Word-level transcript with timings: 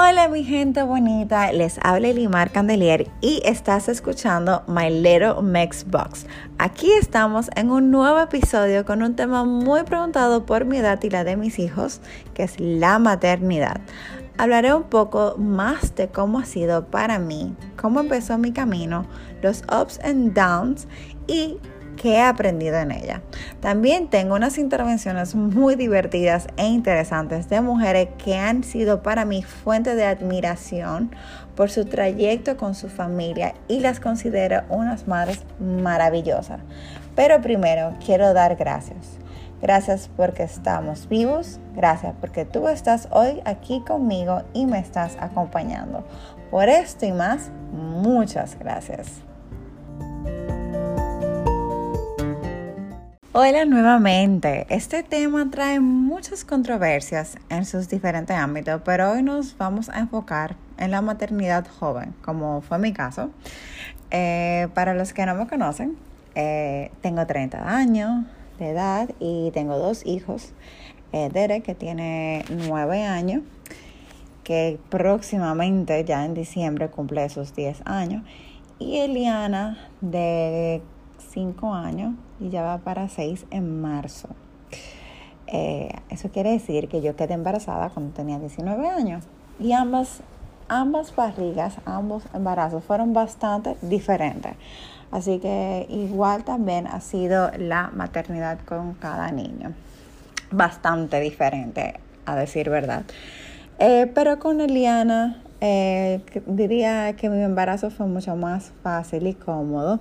Hola 0.00 0.28
mi 0.28 0.44
gente 0.44 0.80
bonita, 0.84 1.50
les 1.50 1.80
habla 1.82 2.12
Limar 2.12 2.52
Candelier 2.52 3.10
y 3.20 3.42
estás 3.44 3.88
escuchando 3.88 4.62
My 4.68 4.90
Little 4.90 5.42
Mex 5.42 5.84
Box. 5.90 6.24
Aquí 6.56 6.92
estamos 6.92 7.50
en 7.56 7.72
un 7.72 7.90
nuevo 7.90 8.20
episodio 8.20 8.84
con 8.84 9.02
un 9.02 9.16
tema 9.16 9.44
muy 9.44 9.82
preguntado 9.82 10.46
por 10.46 10.66
mi 10.66 10.76
edad 10.76 11.02
y 11.02 11.10
la 11.10 11.24
de 11.24 11.36
mis 11.36 11.58
hijos, 11.58 12.00
que 12.32 12.44
es 12.44 12.60
la 12.60 13.00
maternidad. 13.00 13.80
Hablaré 14.36 14.72
un 14.72 14.84
poco 14.84 15.34
más 15.36 15.96
de 15.96 16.06
cómo 16.06 16.38
ha 16.38 16.44
sido 16.44 16.86
para 16.86 17.18
mí, 17.18 17.56
cómo 17.76 17.98
empezó 17.98 18.38
mi 18.38 18.52
camino, 18.52 19.04
los 19.42 19.64
ups 19.64 19.98
and 20.04 20.32
downs 20.32 20.86
y 21.26 21.56
que 22.00 22.14
he 22.14 22.22
aprendido 22.22 22.78
en 22.78 22.92
ella. 22.92 23.20
También 23.60 24.08
tengo 24.08 24.34
unas 24.34 24.56
intervenciones 24.56 25.34
muy 25.34 25.74
divertidas 25.74 26.46
e 26.56 26.66
interesantes 26.66 27.48
de 27.48 27.60
mujeres 27.60 28.08
que 28.22 28.36
han 28.36 28.64
sido 28.64 29.02
para 29.02 29.24
mí 29.24 29.42
fuente 29.42 29.94
de 29.94 30.06
admiración 30.06 31.14
por 31.54 31.70
su 31.70 31.84
trayecto 31.84 32.56
con 32.56 32.74
su 32.74 32.88
familia 32.88 33.54
y 33.66 33.80
las 33.80 34.00
considero 34.00 34.62
unas 34.70 35.08
madres 35.08 35.42
maravillosas. 35.60 36.60
Pero 37.16 37.40
primero 37.40 37.94
quiero 38.04 38.32
dar 38.32 38.56
gracias. 38.56 39.18
Gracias 39.60 40.08
porque 40.16 40.44
estamos 40.44 41.08
vivos. 41.08 41.58
Gracias 41.74 42.14
porque 42.20 42.44
tú 42.44 42.68
estás 42.68 43.08
hoy 43.10 43.40
aquí 43.44 43.82
conmigo 43.84 44.42
y 44.54 44.66
me 44.66 44.78
estás 44.78 45.16
acompañando. 45.20 46.04
Por 46.50 46.68
esto 46.68 47.06
y 47.06 47.12
más, 47.12 47.50
muchas 47.72 48.56
gracias. 48.58 49.27
Hola 53.34 53.66
nuevamente. 53.66 54.66
Este 54.70 55.02
tema 55.02 55.50
trae 55.50 55.80
muchas 55.80 56.46
controversias 56.46 57.36
en 57.50 57.66
sus 57.66 57.86
diferentes 57.86 58.34
ámbitos, 58.34 58.80
pero 58.86 59.12
hoy 59.12 59.22
nos 59.22 59.54
vamos 59.58 59.90
a 59.90 59.98
enfocar 59.98 60.56
en 60.78 60.92
la 60.92 61.02
maternidad 61.02 61.66
joven, 61.78 62.14
como 62.24 62.62
fue 62.62 62.78
mi 62.78 62.94
caso. 62.94 63.28
Eh, 64.10 64.68
para 64.72 64.94
los 64.94 65.12
que 65.12 65.26
no 65.26 65.34
me 65.34 65.46
conocen, 65.46 65.98
eh, 66.36 66.90
tengo 67.02 67.26
30 67.26 67.68
años 67.68 68.24
de 68.58 68.70
edad 68.70 69.10
y 69.20 69.50
tengo 69.50 69.76
dos 69.76 70.06
hijos. 70.06 70.54
Eh, 71.12 71.28
Derek, 71.30 71.64
que 71.64 71.74
tiene 71.74 72.46
9 72.48 73.04
años, 73.04 73.42
que 74.42 74.80
próximamente, 74.88 76.02
ya 76.02 76.24
en 76.24 76.32
diciembre, 76.32 76.88
cumple 76.88 77.28
sus 77.28 77.54
10 77.54 77.82
años. 77.84 78.22
Y 78.78 79.00
Eliana, 79.00 79.90
de 80.00 80.80
5 81.30 81.74
años, 81.74 82.14
y 82.40 82.50
ya 82.50 82.62
va 82.62 82.78
para 82.78 83.08
6 83.08 83.46
en 83.50 83.80
marzo. 83.80 84.28
Eh, 85.46 85.90
eso 86.10 86.28
quiere 86.30 86.50
decir 86.50 86.88
que 86.88 87.00
yo 87.00 87.16
quedé 87.16 87.34
embarazada 87.34 87.88
cuando 87.88 88.12
tenía 88.12 88.38
19 88.38 88.86
años 88.88 89.24
y 89.58 89.72
ambas, 89.72 90.20
ambas 90.68 91.16
barrigas, 91.16 91.76
ambos 91.86 92.24
embarazos 92.34 92.84
fueron 92.84 93.14
bastante 93.14 93.76
diferentes. 93.80 94.52
Así 95.10 95.38
que 95.38 95.86
igual 95.88 96.44
también 96.44 96.86
ha 96.86 97.00
sido 97.00 97.50
la 97.56 97.90
maternidad 97.94 98.58
con 98.66 98.94
cada 98.94 99.30
niño. 99.30 99.72
Bastante 100.50 101.20
diferente, 101.20 101.94
a 102.26 102.36
decir 102.36 102.68
verdad. 102.68 103.04
Eh, 103.78 104.10
pero 104.14 104.38
con 104.38 104.60
Eliana 104.60 105.42
eh, 105.60 106.20
diría 106.46 107.14
que 107.14 107.30
mi 107.30 107.42
embarazo 107.42 107.90
fue 107.90 108.06
mucho 108.06 108.36
más 108.36 108.72
fácil 108.82 109.26
y 109.26 109.34
cómodo. 109.34 110.00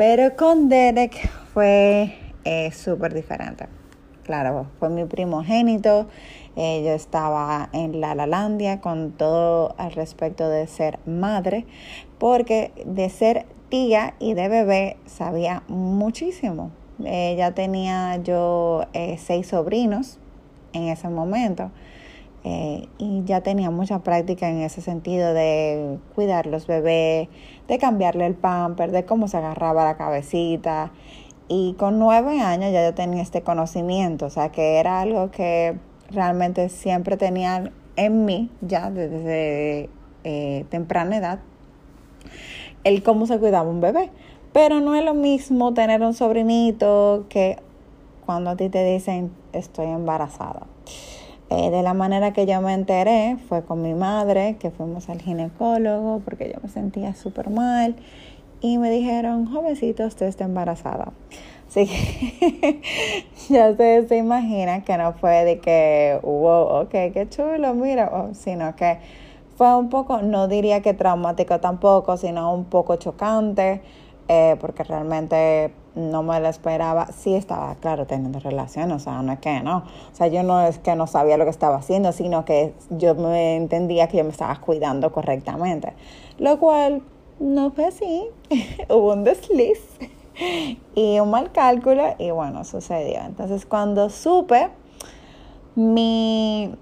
Pero 0.00 0.34
con 0.34 0.70
Derek 0.70 1.28
fue 1.52 2.14
eh, 2.44 2.72
súper 2.72 3.12
diferente. 3.12 3.66
Claro, 4.22 4.68
fue 4.78 4.88
mi 4.88 5.04
primogénito. 5.04 6.06
Eh, 6.56 6.82
yo 6.82 6.92
estaba 6.92 7.68
en 7.74 8.00
la 8.00 8.14
Lalandia 8.14 8.80
con 8.80 9.10
todo 9.10 9.74
al 9.76 9.92
respecto 9.92 10.48
de 10.48 10.66
ser 10.68 11.00
madre, 11.04 11.66
porque 12.18 12.72
de 12.86 13.10
ser 13.10 13.44
tía 13.68 14.14
y 14.18 14.32
de 14.32 14.48
bebé 14.48 14.96
sabía 15.04 15.64
muchísimo. 15.68 16.70
Eh, 17.04 17.34
ya 17.36 17.50
tenía 17.52 18.16
yo 18.22 18.86
seis 19.18 19.48
sobrinos 19.48 20.18
en 20.72 20.84
ese 20.84 21.10
momento. 21.10 21.72
Eh, 22.42 22.88
y 22.96 23.22
ya 23.24 23.42
tenía 23.42 23.70
mucha 23.70 23.98
práctica 23.98 24.48
en 24.48 24.62
ese 24.62 24.80
sentido 24.80 25.34
de 25.34 25.98
cuidar 26.14 26.46
los 26.46 26.66
bebés, 26.66 27.28
de 27.68 27.78
cambiarle 27.78 28.26
el 28.26 28.34
pamper, 28.34 28.92
de 28.92 29.04
cómo 29.04 29.28
se 29.28 29.36
agarraba 29.36 29.84
la 29.84 29.96
cabecita. 29.96 30.90
Y 31.48 31.74
con 31.74 31.98
nueve 31.98 32.40
años 32.40 32.72
ya 32.72 32.84
yo 32.84 32.94
tenía 32.94 33.22
este 33.22 33.42
conocimiento, 33.42 34.26
o 34.26 34.30
sea 34.30 34.50
que 34.50 34.76
era 34.76 35.00
algo 35.00 35.30
que 35.30 35.76
realmente 36.10 36.68
siempre 36.68 37.16
tenía 37.16 37.72
en 37.96 38.24
mí, 38.24 38.50
ya 38.60 38.90
desde 38.90 39.90
eh, 40.24 40.64
temprana 40.70 41.16
edad, 41.16 41.40
el 42.84 43.02
cómo 43.02 43.26
se 43.26 43.38
cuidaba 43.38 43.68
un 43.68 43.80
bebé. 43.80 44.10
Pero 44.52 44.80
no 44.80 44.96
es 44.96 45.04
lo 45.04 45.14
mismo 45.14 45.74
tener 45.74 46.02
un 46.02 46.14
sobrinito 46.14 47.26
que 47.28 47.58
cuando 48.26 48.50
a 48.50 48.56
ti 48.56 48.68
te 48.68 48.84
dicen 48.84 49.30
estoy 49.52 49.86
embarazada. 49.86 50.66
Eh, 51.50 51.70
de 51.70 51.82
la 51.82 51.94
manera 51.94 52.32
que 52.32 52.46
yo 52.46 52.60
me 52.60 52.72
enteré 52.74 53.36
fue 53.48 53.64
con 53.64 53.82
mi 53.82 53.92
madre, 53.92 54.56
que 54.60 54.70
fuimos 54.70 55.08
al 55.08 55.20
ginecólogo 55.20 56.20
porque 56.24 56.48
yo 56.54 56.60
me 56.62 56.68
sentía 56.68 57.12
súper 57.14 57.50
mal 57.50 57.96
y 58.60 58.78
me 58.78 58.88
dijeron, 58.88 59.46
jovencito, 59.46 60.06
usted 60.06 60.26
está 60.26 60.44
embarazada. 60.44 61.12
Así 61.68 61.86
que 61.86 62.80
ya 63.48 63.70
ustedes 63.70 64.08
se 64.08 64.16
imaginan 64.16 64.82
que 64.82 64.96
no 64.96 65.12
fue 65.14 65.44
de 65.44 65.58
que 65.58 66.20
hubo, 66.22 66.80
ok, 66.82 66.90
qué 66.90 67.26
chulo, 67.28 67.74
mira, 67.74 68.28
sino 68.32 68.76
que 68.76 68.98
fue 69.56 69.76
un 69.76 69.88
poco, 69.88 70.22
no 70.22 70.46
diría 70.46 70.82
que 70.82 70.94
traumático 70.94 71.58
tampoco, 71.58 72.16
sino 72.16 72.54
un 72.54 72.64
poco 72.64 72.96
chocante, 72.96 73.82
eh, 74.28 74.56
porque 74.60 74.84
realmente 74.84 75.72
no 75.94 76.22
me 76.22 76.38
lo 76.40 76.48
esperaba. 76.48 77.06
Sí 77.06 77.34
estaba, 77.34 77.74
claro, 77.76 78.06
teniendo 78.06 78.38
relación, 78.40 78.92
o 78.92 78.98
sea, 78.98 79.22
no 79.22 79.32
es 79.32 79.40
que 79.40 79.60
no. 79.60 79.78
O 79.78 80.14
sea, 80.14 80.28
yo 80.28 80.42
no 80.42 80.60
es 80.60 80.78
que 80.78 80.94
no 80.94 81.06
sabía 81.06 81.36
lo 81.36 81.44
que 81.44 81.50
estaba 81.50 81.76
haciendo, 81.76 82.12
sino 82.12 82.44
que 82.44 82.74
yo 82.90 83.14
me 83.14 83.56
entendía 83.56 84.08
que 84.08 84.18
yo 84.18 84.24
me 84.24 84.30
estaba 84.30 84.56
cuidando 84.60 85.12
correctamente. 85.12 85.94
Lo 86.38 86.58
cual 86.58 87.02
no 87.38 87.70
fue 87.70 87.86
así. 87.86 88.26
Hubo 88.88 89.12
un 89.12 89.24
desliz 89.24 89.80
y 90.94 91.18
un 91.20 91.30
mal 91.30 91.52
cálculo 91.52 92.14
y 92.18 92.30
bueno, 92.30 92.64
sucedió. 92.64 93.20
Entonces, 93.20 93.66
cuando 93.66 94.10
supe, 94.10 94.70
mi 95.74 96.74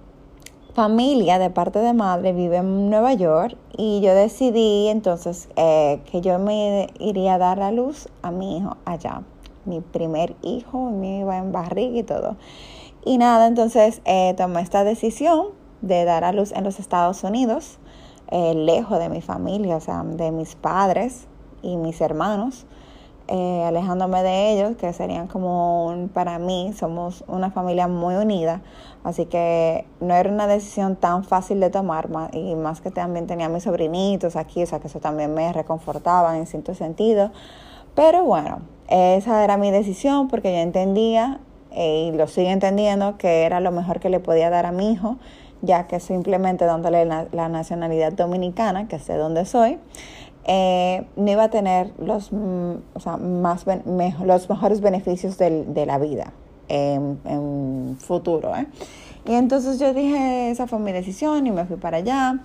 familia 0.74 1.38
de 1.38 1.50
parte 1.50 1.78
de 1.78 1.92
madre 1.92 2.32
vive 2.32 2.58
en 2.58 2.90
Nueva 2.90 3.14
York 3.14 3.56
y 3.76 4.00
yo 4.00 4.14
decidí 4.14 4.88
entonces 4.88 5.48
eh, 5.56 6.00
que 6.10 6.20
yo 6.20 6.38
me 6.38 6.88
iría 6.98 7.34
a 7.34 7.38
dar 7.38 7.58
la 7.58 7.72
luz 7.72 8.08
a 8.22 8.30
mi 8.30 8.58
hijo 8.58 8.76
allá. 8.84 9.22
Mi 9.64 9.80
primer 9.80 10.34
hijo, 10.42 10.90
me 10.90 11.20
iba 11.20 11.36
en 11.36 11.52
barriga 11.52 11.98
y 11.98 12.02
todo. 12.02 12.36
Y 13.04 13.18
nada, 13.18 13.46
entonces 13.46 14.00
eh, 14.04 14.34
tomé 14.36 14.60
esta 14.60 14.84
decisión 14.84 15.48
de 15.82 16.04
dar 16.04 16.24
a 16.24 16.32
luz 16.32 16.52
en 16.52 16.64
los 16.64 16.80
Estados 16.80 17.22
Unidos, 17.24 17.78
eh, 18.30 18.54
lejos 18.54 18.98
de 18.98 19.08
mi 19.08 19.20
familia, 19.20 19.76
o 19.76 19.80
sea, 19.80 20.02
de 20.02 20.30
mis 20.30 20.54
padres 20.54 21.26
y 21.62 21.76
mis 21.76 22.00
hermanos. 22.00 22.66
Eh, 23.30 23.62
alejándome 23.62 24.22
de 24.22 24.52
ellos, 24.52 24.76
que 24.76 24.90
serían 24.94 25.26
como 25.26 26.08
para 26.14 26.38
mí, 26.38 26.72
somos 26.72 27.24
una 27.28 27.50
familia 27.50 27.86
muy 27.86 28.14
unida, 28.14 28.62
así 29.04 29.26
que 29.26 29.84
no 30.00 30.14
era 30.14 30.30
una 30.30 30.46
decisión 30.46 30.96
tan 30.96 31.24
fácil 31.24 31.60
de 31.60 31.68
tomar, 31.68 32.08
y 32.32 32.54
más 32.54 32.80
que 32.80 32.90
también 32.90 33.26
tenía 33.26 33.50
mis 33.50 33.64
sobrinitos 33.64 34.34
aquí, 34.34 34.62
o 34.62 34.66
sea 34.66 34.80
que 34.80 34.86
eso 34.86 35.00
también 35.00 35.34
me 35.34 35.52
reconfortaba 35.52 36.38
en 36.38 36.46
cierto 36.46 36.74
sentido, 36.74 37.30
pero 37.94 38.24
bueno, 38.24 38.62
esa 38.88 39.44
era 39.44 39.58
mi 39.58 39.70
decisión 39.70 40.28
porque 40.28 40.50
yo 40.50 40.60
entendía 40.60 41.40
eh, 41.72 42.08
y 42.10 42.16
lo 42.16 42.28
sigo 42.28 42.48
entendiendo 42.48 43.18
que 43.18 43.42
era 43.42 43.60
lo 43.60 43.72
mejor 43.72 44.00
que 44.00 44.08
le 44.08 44.20
podía 44.20 44.48
dar 44.48 44.64
a 44.64 44.72
mi 44.72 44.90
hijo, 44.90 45.18
ya 45.60 45.86
que 45.86 46.00
simplemente 46.00 46.64
dándole 46.64 47.04
la 47.04 47.48
nacionalidad 47.50 48.12
dominicana, 48.12 48.88
que 48.88 48.98
sé 48.98 49.16
dónde 49.16 49.44
soy, 49.44 49.78
eh, 50.50 51.06
no 51.16 51.30
iba 51.30 51.44
a 51.44 51.50
tener 51.50 51.92
los, 51.98 52.32
mm, 52.32 52.72
o 52.94 53.00
sea, 53.00 53.18
más 53.18 53.66
los 54.24 54.48
mejores 54.48 54.80
beneficios 54.80 55.36
de 55.36 55.84
la 55.86 55.98
vida 55.98 56.32
en, 56.68 57.20
en 57.26 57.96
futuro. 58.00 58.56
¿eh? 58.56 58.66
Y 59.26 59.34
entonces 59.34 59.78
yo 59.78 59.92
dije, 59.92 60.50
esa 60.50 60.66
fue 60.66 60.78
mi 60.78 60.90
decisión 60.90 61.46
y 61.46 61.50
me 61.50 61.66
fui 61.66 61.76
para 61.76 61.98
allá. 61.98 62.38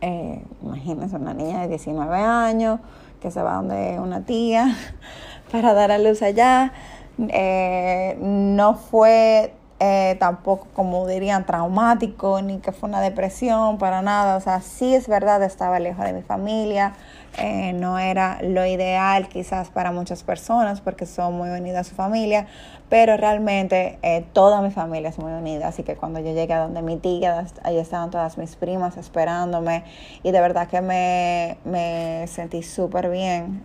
Eh, 0.00 0.42
imagínense 0.62 1.16
una 1.16 1.34
niña 1.34 1.60
de 1.60 1.68
19 1.68 2.16
años 2.16 2.80
que 3.20 3.30
se 3.30 3.42
va 3.42 3.56
donde 3.56 4.00
una 4.00 4.24
tía 4.24 4.74
para 5.52 5.74
dar 5.74 5.90
a 5.92 5.98
luz 5.98 6.22
allá. 6.22 6.72
Eh, 7.18 8.16
no 8.20 8.74
fue 8.74 9.52
eh, 9.84 10.14
tampoco, 10.20 10.68
como 10.74 11.08
dirían, 11.08 11.44
traumático, 11.44 12.40
ni 12.40 12.58
que 12.58 12.70
fue 12.70 12.88
una 12.88 13.00
depresión, 13.00 13.78
para 13.78 14.00
nada. 14.00 14.36
O 14.36 14.40
sea, 14.40 14.60
sí 14.60 14.94
es 14.94 15.08
verdad, 15.08 15.42
estaba 15.42 15.80
lejos 15.80 16.04
de 16.04 16.12
mi 16.12 16.22
familia, 16.22 16.92
eh, 17.38 17.72
no 17.72 17.98
era 17.98 18.38
lo 18.42 18.64
ideal 18.64 19.26
quizás 19.28 19.70
para 19.70 19.90
muchas 19.90 20.22
personas 20.22 20.80
porque 20.80 21.04
son 21.04 21.36
muy 21.36 21.48
unidas 21.48 21.88
a 21.88 21.90
su 21.90 21.96
familia, 21.96 22.46
pero 22.90 23.16
realmente 23.16 23.98
eh, 24.02 24.24
toda 24.32 24.60
mi 24.62 24.70
familia 24.70 25.08
es 25.08 25.18
muy 25.18 25.32
unida, 25.32 25.66
así 25.66 25.82
que 25.82 25.96
cuando 25.96 26.20
yo 26.20 26.32
llegué 26.32 26.52
a 26.52 26.60
donde 26.60 26.80
mi 26.82 26.98
tía, 26.98 27.44
ahí 27.64 27.78
estaban 27.78 28.12
todas 28.12 28.38
mis 28.38 28.54
primas 28.54 28.96
esperándome 28.96 29.82
y 30.22 30.30
de 30.30 30.40
verdad 30.40 30.68
que 30.68 30.80
me, 30.80 31.56
me 31.64 32.24
sentí 32.28 32.62
súper 32.62 33.10
bien 33.10 33.64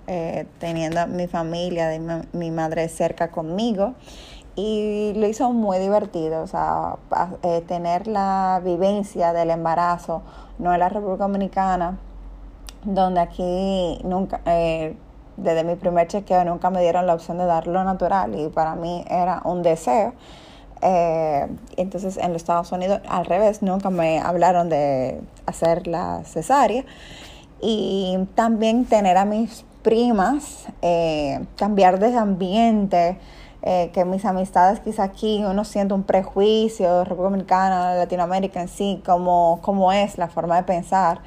teniendo 0.57 1.05
mi 1.05 1.27
familia, 1.27 1.91
mi, 1.99 2.39
mi 2.39 2.49
madre 2.49 2.89
cerca 2.89 3.29
conmigo 3.29 3.93
y 4.57 5.13
lo 5.15 5.27
hizo 5.27 5.53
muy 5.53 5.77
divertido, 5.77 6.41
o 6.41 6.47
sea, 6.47 6.95
eh, 7.43 7.61
tener 7.67 8.07
la 8.07 8.59
vivencia 8.65 9.31
del 9.31 9.51
embarazo, 9.51 10.23
no 10.57 10.73
en 10.73 10.79
la 10.79 10.89
República 10.89 11.25
Dominicana, 11.25 11.99
donde 12.83 13.19
aquí 13.19 13.99
nunca, 14.03 14.41
eh, 14.47 14.97
desde 15.37 15.63
mi 15.63 15.75
primer 15.75 16.07
chequeo 16.07 16.43
nunca 16.43 16.71
me 16.71 16.81
dieron 16.81 17.05
la 17.05 17.13
opción 17.13 17.37
de 17.37 17.45
darlo 17.45 17.83
natural 17.83 18.33
y 18.33 18.49
para 18.49 18.73
mí 18.73 19.05
era 19.07 19.41
un 19.45 19.61
deseo. 19.61 20.15
Eh, 20.81 21.47
entonces 21.75 22.17
en 22.17 22.33
los 22.33 22.41
Estados 22.41 22.71
Unidos 22.71 23.01
al 23.07 23.25
revés, 23.25 23.61
nunca 23.61 23.91
me 23.91 24.19
hablaron 24.19 24.69
de 24.69 25.21
hacer 25.45 25.85
la 25.85 26.23
cesárea 26.23 26.83
y 27.61 28.17
también 28.33 28.85
tener 28.85 29.17
a 29.17 29.25
mis 29.25 29.65
primas, 29.83 30.65
cambiar 31.57 31.99
de 31.99 32.17
ambiente, 32.17 33.19
eh, 33.69 33.91
que 33.91 34.05
mis 34.05 34.23
amistades 34.23 34.79
quizá 34.79 35.03
aquí 35.03 35.43
uno 35.43 35.65
siente 35.65 35.93
un 35.93 36.03
prejuicio, 36.03 37.03
República 37.03 37.23
Dominicana, 37.29 37.95
Latinoamérica 37.95 38.61
en 38.61 38.69
sí, 38.69 39.01
como, 39.05 39.59
como 39.61 39.91
es 39.91 40.17
la 40.17 40.29
forma 40.29 40.55
de 40.55 40.63
pensar. 40.63 41.19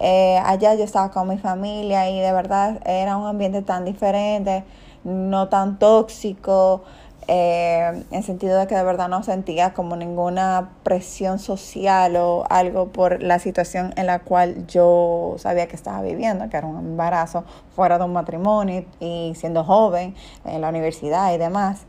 Eh, 0.00 0.40
allá 0.44 0.74
yo 0.74 0.82
estaba 0.82 1.12
con 1.12 1.28
mi 1.28 1.38
familia 1.38 2.10
y 2.10 2.18
de 2.18 2.32
verdad 2.32 2.80
era 2.84 3.16
un 3.16 3.28
ambiente 3.28 3.62
tan 3.62 3.84
diferente, 3.84 4.64
no 5.04 5.48
tan 5.48 5.78
tóxico, 5.78 6.82
eh, 7.28 8.04
en 8.10 8.22
sentido 8.22 8.58
de 8.58 8.66
que 8.66 8.74
de 8.74 8.82
verdad 8.82 9.08
no 9.08 9.22
sentía 9.22 9.72
como 9.74 9.96
ninguna 9.96 10.70
presión 10.82 11.38
social 11.38 12.16
o 12.16 12.44
algo 12.50 12.88
por 12.88 13.22
la 13.22 13.38
situación 13.38 13.92
en 13.96 14.06
la 14.06 14.20
cual 14.20 14.66
yo 14.66 15.36
sabía 15.38 15.66
que 15.68 15.76
estaba 15.76 16.02
viviendo, 16.02 16.48
que 16.50 16.56
era 16.56 16.66
un 16.66 16.78
embarazo 16.78 17.44
fuera 17.74 17.98
de 17.98 18.04
un 18.04 18.12
matrimonio 18.12 18.84
y 19.00 19.32
siendo 19.36 19.64
joven 19.64 20.14
en 20.44 20.60
la 20.60 20.68
universidad 20.68 21.34
y 21.34 21.38
demás. 21.38 21.82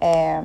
Eh, 0.00 0.40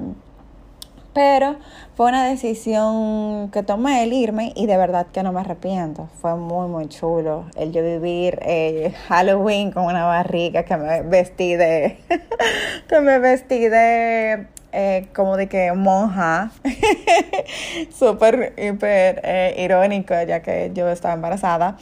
pero 1.18 1.56
fue 1.96 2.10
una 2.10 2.30
decisión 2.30 3.50
que 3.50 3.64
tomé 3.64 4.04
el 4.04 4.14
irme 4.14 4.54
y 4.56 4.68
de 4.68 4.78
verdad 4.78 5.08
que 5.12 5.24
no 5.24 5.32
me 5.32 5.40
arrepiento. 5.40 6.08
Fue 6.22 6.36
muy, 6.36 6.68
muy 6.68 6.88
chulo 6.90 7.46
el 7.56 7.72
yo 7.72 7.82
vivir 7.82 8.38
eh, 8.44 8.94
Halloween 9.08 9.72
con 9.72 9.86
una 9.86 10.06
barriga 10.06 10.62
que 10.62 10.78
me 10.78 11.02
vestí 11.02 11.56
de, 11.56 11.98
que 12.88 13.00
me 13.00 13.18
vestí 13.18 13.68
de 13.68 14.46
eh, 14.72 15.08
como 15.16 15.38
de 15.38 15.48
que 15.48 15.72
monja, 15.74 16.52
súper, 17.92 18.54
hiper 18.56 19.22
eh, 19.24 19.56
irónico 19.58 20.14
ya 20.22 20.44
que 20.44 20.70
yo 20.76 20.88
estaba 20.88 21.16
embarazada. 21.16 21.78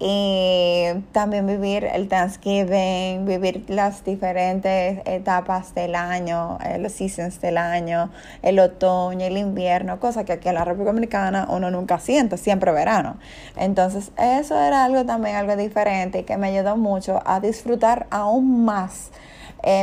Y 0.00 0.84
también 1.10 1.46
vivir 1.46 1.84
el 1.84 2.08
Thanksgiving, 2.08 3.26
vivir 3.26 3.64
las 3.68 4.04
diferentes 4.04 5.00
etapas 5.06 5.74
del 5.74 5.96
año, 5.96 6.58
eh, 6.64 6.78
los 6.78 6.92
seasons 6.92 7.40
del 7.40 7.58
año, 7.58 8.10
el 8.42 8.60
otoño, 8.60 9.26
el 9.26 9.36
invierno, 9.36 9.98
cosa 9.98 10.24
que 10.24 10.34
aquí 10.34 10.48
en 10.48 10.54
la 10.54 10.64
República 10.64 10.92
Dominicana 10.92 11.48
uno 11.50 11.70
nunca 11.70 11.98
siente, 11.98 12.36
siempre 12.36 12.70
verano. 12.70 13.16
Entonces 13.56 14.12
eso 14.16 14.56
era 14.56 14.84
algo 14.84 15.04
también, 15.04 15.34
algo 15.34 15.56
diferente 15.56 16.20
y 16.20 16.22
que 16.22 16.36
me 16.36 16.48
ayudó 16.48 16.76
mucho 16.76 17.20
a 17.24 17.40
disfrutar 17.40 18.06
aún 18.10 18.64
más 18.64 19.10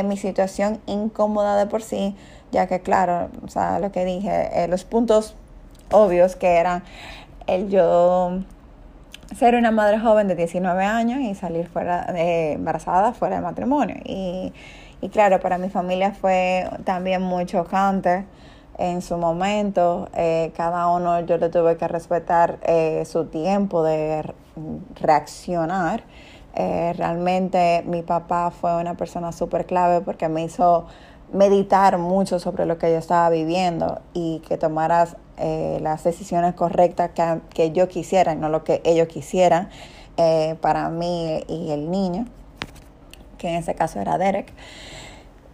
mi 0.06 0.16
situación 0.16 0.80
incómoda 0.86 1.58
de 1.58 1.66
por 1.66 1.82
sí 1.82 2.16
ya 2.56 2.66
que 2.66 2.80
claro, 2.80 3.28
o 3.44 3.48
sea, 3.48 3.78
lo 3.80 3.92
que 3.92 4.04
dije, 4.04 4.64
eh, 4.64 4.68
los 4.68 4.84
puntos 4.84 5.34
obvios 5.90 6.36
que 6.36 6.56
eran 6.56 6.82
el 7.46 7.68
yo 7.68 8.40
ser 9.34 9.54
una 9.54 9.70
madre 9.70 9.98
joven 9.98 10.28
de 10.28 10.34
19 10.34 10.84
años 10.84 11.20
y 11.20 11.34
salir 11.34 11.68
fuera 11.68 12.04
de 12.12 12.52
embarazada 12.52 13.12
fuera 13.12 13.36
de 13.36 13.42
matrimonio. 13.42 13.96
Y, 14.04 14.52
y 15.00 15.08
claro, 15.08 15.40
para 15.40 15.58
mi 15.58 15.68
familia 15.68 16.12
fue 16.12 16.68
también 16.84 17.22
muy 17.22 17.46
chocante 17.46 18.24
en 18.78 19.02
su 19.02 19.16
momento. 19.16 20.08
Eh, 20.14 20.52
cada 20.56 20.88
uno 20.88 21.20
yo 21.20 21.38
le 21.38 21.48
tuve 21.48 21.76
que 21.76 21.88
respetar 21.88 22.58
eh, 22.62 23.04
su 23.06 23.26
tiempo 23.26 23.82
de 23.82 24.34
reaccionar. 25.00 26.04
realmente 26.54 27.82
mi 27.86 28.02
papá 28.02 28.50
fue 28.50 28.76
una 28.76 28.94
persona 28.94 29.30
súper 29.32 29.66
clave 29.66 30.00
porque 30.00 30.28
me 30.28 30.44
hizo 30.44 30.86
meditar 31.32 31.98
mucho 31.98 32.38
sobre 32.38 32.66
lo 32.66 32.78
que 32.78 32.90
yo 32.90 32.98
estaba 32.98 33.28
viviendo 33.30 34.00
y 34.14 34.40
que 34.48 34.56
tomaras 34.56 35.16
eh, 35.38 35.78
las 35.82 36.02
decisiones 36.04 36.54
correctas 36.54 37.10
que, 37.54 37.72
yo 37.72 37.88
quisiera 37.88 38.32
y 38.32 38.36
no 38.36 38.48
lo 38.48 38.64
que 38.64 38.80
ellos 38.84 39.08
quisieran 39.08 39.68
eh, 40.16 40.56
para 40.60 40.88
mí 40.88 41.44
y 41.46 41.70
el 41.72 41.90
niño, 41.90 42.26
que 43.36 43.48
en 43.48 43.56
ese 43.56 43.74
caso 43.74 44.00
era 44.00 44.16
Derek. 44.16 44.52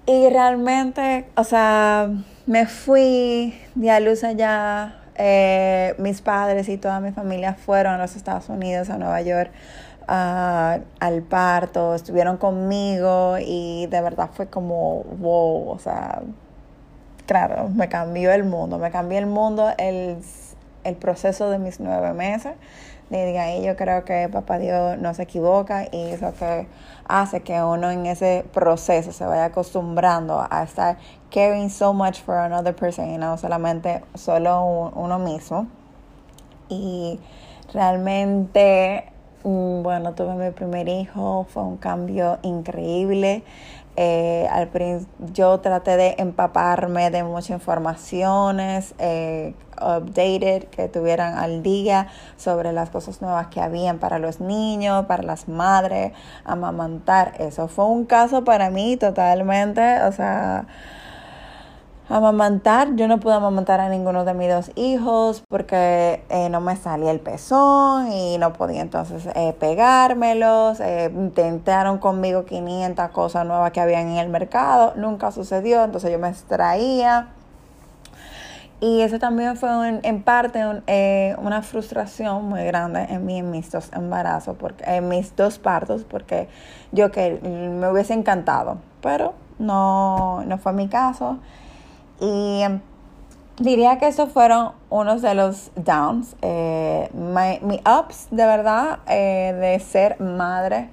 Y 0.06 0.28
realmente, 0.28 1.26
o 1.36 1.44
sea, 1.44 2.10
me 2.46 2.66
fui 2.66 3.54
de 3.74 3.90
a 3.90 4.00
luz 4.00 4.24
allá. 4.24 4.98
Eh, 5.14 5.94
mis 5.98 6.22
padres 6.22 6.68
y 6.68 6.78
toda 6.78 7.00
mi 7.00 7.12
familia 7.12 7.54
fueron 7.54 7.94
a 7.94 7.98
los 7.98 8.16
Estados 8.16 8.48
Unidos, 8.48 8.88
a 8.88 8.96
Nueva 8.98 9.20
York, 9.20 9.50
al 10.06 11.22
parto, 11.28 11.94
estuvieron 11.94 12.36
conmigo 12.36 13.36
y 13.38 13.86
de 13.86 14.00
verdad 14.00 14.30
fue 14.32 14.48
como, 14.48 15.02
wow, 15.18 15.68
o 15.68 15.78
sea, 15.78 16.22
claro, 17.26 17.68
me 17.68 17.88
cambió 17.88 18.32
el 18.32 18.44
mundo, 18.44 18.78
me 18.78 18.90
cambió 18.90 19.18
el 19.18 19.26
mundo 19.26 19.70
el, 19.78 20.18
el 20.84 20.96
proceso 20.96 21.50
de 21.50 21.58
mis 21.58 21.80
nueve 21.80 22.12
meses. 22.12 22.54
de 23.10 23.38
ahí 23.38 23.64
yo 23.64 23.76
creo 23.76 24.04
que 24.04 24.28
Papá 24.30 24.58
Dios 24.58 24.98
no 24.98 25.14
se 25.14 25.24
equivoca 25.24 25.86
y 25.90 26.10
eso 26.10 26.32
que 26.38 26.66
hace 27.06 27.42
que 27.42 27.62
uno 27.62 27.90
en 27.90 28.06
ese 28.06 28.44
proceso 28.52 29.12
se 29.12 29.24
vaya 29.26 29.46
acostumbrando 29.46 30.46
a 30.50 30.62
estar 30.62 30.96
caring 31.30 31.70
so 31.70 31.92
much 31.92 32.20
for 32.22 32.36
another 32.36 32.74
person 32.74 33.10
y 33.10 33.18
no 33.18 33.36
solamente 33.38 34.02
solo 34.14 34.92
uno 34.94 35.18
mismo. 35.18 35.66
Y 36.68 37.20
realmente 37.74 39.12
Mm, 39.44 39.82
bueno, 39.82 40.12
tuve 40.14 40.34
mi 40.34 40.52
primer 40.52 40.88
hijo, 40.88 41.46
fue 41.48 41.64
un 41.64 41.76
cambio 41.76 42.38
increíble. 42.42 43.42
Eh, 43.96 44.48
al 44.50 44.70
yo 45.34 45.60
traté 45.60 45.98
de 45.98 46.14
empaparme 46.18 47.10
de 47.10 47.24
muchas 47.24 47.50
informaciones, 47.50 48.94
eh, 48.98 49.54
updated, 49.76 50.64
que 50.68 50.88
tuvieran 50.88 51.36
al 51.36 51.62
día 51.62 52.08
sobre 52.36 52.72
las 52.72 52.88
cosas 52.88 53.20
nuevas 53.20 53.48
que 53.48 53.60
habían 53.60 53.98
para 53.98 54.18
los 54.18 54.40
niños, 54.40 55.06
para 55.06 55.22
las 55.22 55.46
madres, 55.48 56.12
amamantar. 56.44 57.34
Eso 57.38 57.68
fue 57.68 57.84
un 57.84 58.06
caso 58.06 58.44
para 58.44 58.70
mí 58.70 58.96
totalmente, 58.96 60.02
o 60.02 60.12
sea, 60.12 60.66
amamantar. 62.08 62.94
Yo 62.96 63.08
no 63.08 63.20
pude 63.20 63.34
amamantar 63.34 63.80
a 63.80 63.88
ninguno 63.88 64.24
de 64.24 64.34
mis 64.34 64.48
dos 64.48 64.70
hijos 64.74 65.42
porque 65.48 66.22
eh, 66.28 66.48
no 66.48 66.60
me 66.60 66.76
salía 66.76 67.10
el 67.10 67.20
pezón 67.20 68.10
y 68.12 68.38
no 68.38 68.52
podía 68.52 68.82
entonces 68.82 69.26
eh, 69.34 69.54
pegármelos. 69.58 70.80
Eh, 70.80 71.10
intentaron 71.14 71.98
conmigo 71.98 72.44
500 72.44 73.10
cosas 73.10 73.46
nuevas 73.46 73.72
que 73.72 73.80
habían 73.80 74.08
en 74.08 74.18
el 74.18 74.28
mercado. 74.28 74.92
Nunca 74.96 75.30
sucedió, 75.30 75.84
entonces 75.84 76.10
yo 76.10 76.18
me 76.18 76.28
extraía. 76.28 77.28
Y 78.80 79.00
eso 79.02 79.20
también 79.20 79.56
fue 79.56 80.00
en 80.02 80.22
parte 80.24 80.60
una 81.38 81.62
frustración 81.62 82.48
muy 82.48 82.64
grande 82.64 83.06
en 83.10 83.24
mí 83.24 83.38
en 83.38 83.48
mis 83.52 83.70
dos 83.70 83.92
embarazos, 83.92 84.56
porque, 84.58 84.82
en 84.84 85.08
mis 85.08 85.36
dos 85.36 85.60
partos, 85.60 86.02
porque 86.02 86.48
yo 86.90 87.12
que 87.12 87.38
me 87.40 87.88
hubiese 87.88 88.12
encantado, 88.12 88.78
pero 89.00 89.34
no, 89.60 90.42
no 90.46 90.58
fue 90.58 90.72
mi 90.72 90.88
caso. 90.88 91.38
Y 92.20 92.62
diría 93.58 93.98
que 93.98 94.08
esos 94.08 94.30
fueron 94.30 94.72
unos 94.90 95.22
de 95.22 95.34
los 95.34 95.70
downs. 95.76 96.36
Eh, 96.42 97.08
mi 97.12 97.80
ups, 97.86 98.28
de 98.30 98.46
verdad, 98.46 99.00
eh, 99.08 99.54
de 99.58 99.80
ser 99.80 100.20
madre, 100.20 100.88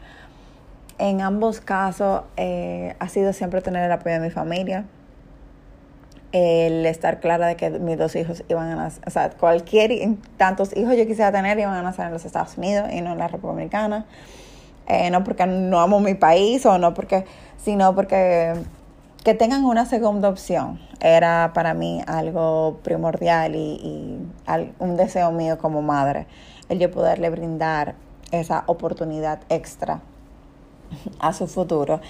en 0.97 1.21
ambos 1.21 1.61
casos 1.61 2.23
eh, 2.35 2.95
ha 2.99 3.07
sido 3.07 3.33
siempre 3.33 3.61
tener 3.61 3.83
el 3.85 3.91
apoyo 3.91 4.15
de 4.15 4.21
mi 4.21 4.29
familia. 4.29 4.85
El 6.31 6.85
estar 6.85 7.19
clara 7.19 7.47
de 7.47 7.55
que 7.55 7.71
mis 7.71 7.97
dos 7.97 8.15
hijos 8.15 8.43
iban 8.49 8.69
a 8.69 8.75
nacer, 8.75 9.03
o 9.07 9.09
sea, 9.09 9.31
cualquier, 9.31 9.91
tantos 10.37 10.77
hijos 10.77 10.95
yo 10.95 11.07
quisiera 11.07 11.31
tener 11.31 11.57
iban 11.57 11.73
a 11.73 11.81
nacer 11.81 12.05
en 12.05 12.11
los 12.11 12.23
Estados 12.23 12.55
Unidos 12.55 12.89
y 12.91 13.01
no 13.01 13.13
en 13.13 13.17
la 13.17 13.27
República 13.27 13.81
Dominicana. 13.81 14.05
no 15.11 15.23
porque 15.23 15.47
no 15.47 15.79
amo 15.79 15.99
mi 15.99 16.13
país 16.13 16.63
o 16.67 16.77
no 16.77 16.93
porque, 16.93 17.25
sino 17.57 17.95
porque 17.95 18.53
que 19.23 19.33
tengan 19.33 19.65
una 19.65 19.85
segunda 19.85 20.29
opción 20.29 20.79
era 21.01 21.51
para 21.53 21.73
mí 21.73 22.01
algo 22.07 22.79
primordial 22.83 23.55
y, 23.55 24.19
un 24.79 24.97
deseo 24.97 25.31
mío 25.31 25.57
como 25.57 25.81
madre, 25.81 26.27
el 26.69 26.79
yo 26.79 26.91
poderle 26.91 27.29
brindar 27.29 27.95
esa 28.31 28.63
oportunidad 28.67 29.41
extra 29.49 30.01
a 31.19 31.33
su 31.33 31.47
futuro. 31.47 32.01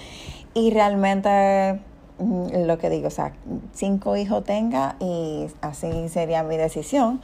Y 0.54 0.70
realmente 0.70 1.80
mm, 2.18 2.66
lo 2.66 2.78
que 2.78 2.90
digo, 2.90 3.08
o 3.08 3.10
sea, 3.10 3.32
cinco 3.72 4.16
hijos 4.16 4.44
tenga 4.44 4.96
y 5.00 5.46
así 5.60 6.08
sería 6.08 6.42
mi 6.42 6.56
decisión. 6.56 7.20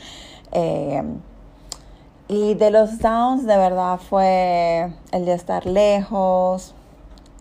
Eh, 0.52 1.02
y 2.28 2.54
de 2.54 2.70
los 2.70 2.98
downs, 2.98 3.46
de 3.46 3.56
verdad, 3.56 3.98
fue 3.98 4.92
el 5.12 5.24
de 5.24 5.34
estar 5.34 5.64
lejos, 5.64 6.74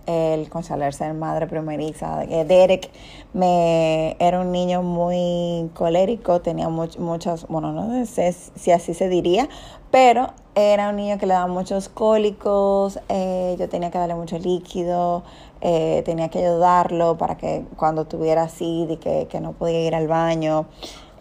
el 0.06 0.50
consolar 0.50 0.94
ser 0.94 1.14
madre 1.14 1.48
primeriza. 1.48 2.26
Derek 2.26 2.90
me, 3.34 4.16
era 4.20 4.40
un 4.40 4.52
niño 4.52 4.82
muy 4.82 5.70
colérico, 5.74 6.42
tenía 6.42 6.70
much, 6.70 6.98
muchos, 6.98 7.48
bueno, 7.48 7.72
no 7.72 8.06
sé 8.06 8.34
si 8.34 8.72
así 8.72 8.94
se 8.94 9.10
diría, 9.10 9.50
pero 9.92 10.34
era 10.56 10.90
un 10.90 10.96
niño 10.96 11.18
que 11.18 11.26
le 11.26 11.34
daba 11.34 11.48
muchos 11.48 11.90
cólicos, 11.90 13.00
eh, 13.10 13.56
yo 13.60 13.68
tenía 13.68 13.92
que 13.92 13.98
darle 13.98 14.16
mucho 14.16 14.40
líquido, 14.40 15.24
eh, 15.60 16.02
tenía 16.06 16.30
que 16.30 16.40
ayudarlo 16.40 17.18
para 17.18 17.38
que 17.38 17.66
cuando 17.76 18.06
tuviera 18.06 18.44
así, 18.44 18.86
de 18.86 18.98
que, 18.98 19.28
que 19.30 19.42
no 19.42 19.52
podía 19.52 19.86
ir 19.86 19.96
al 19.96 20.08
baño. 20.08 20.66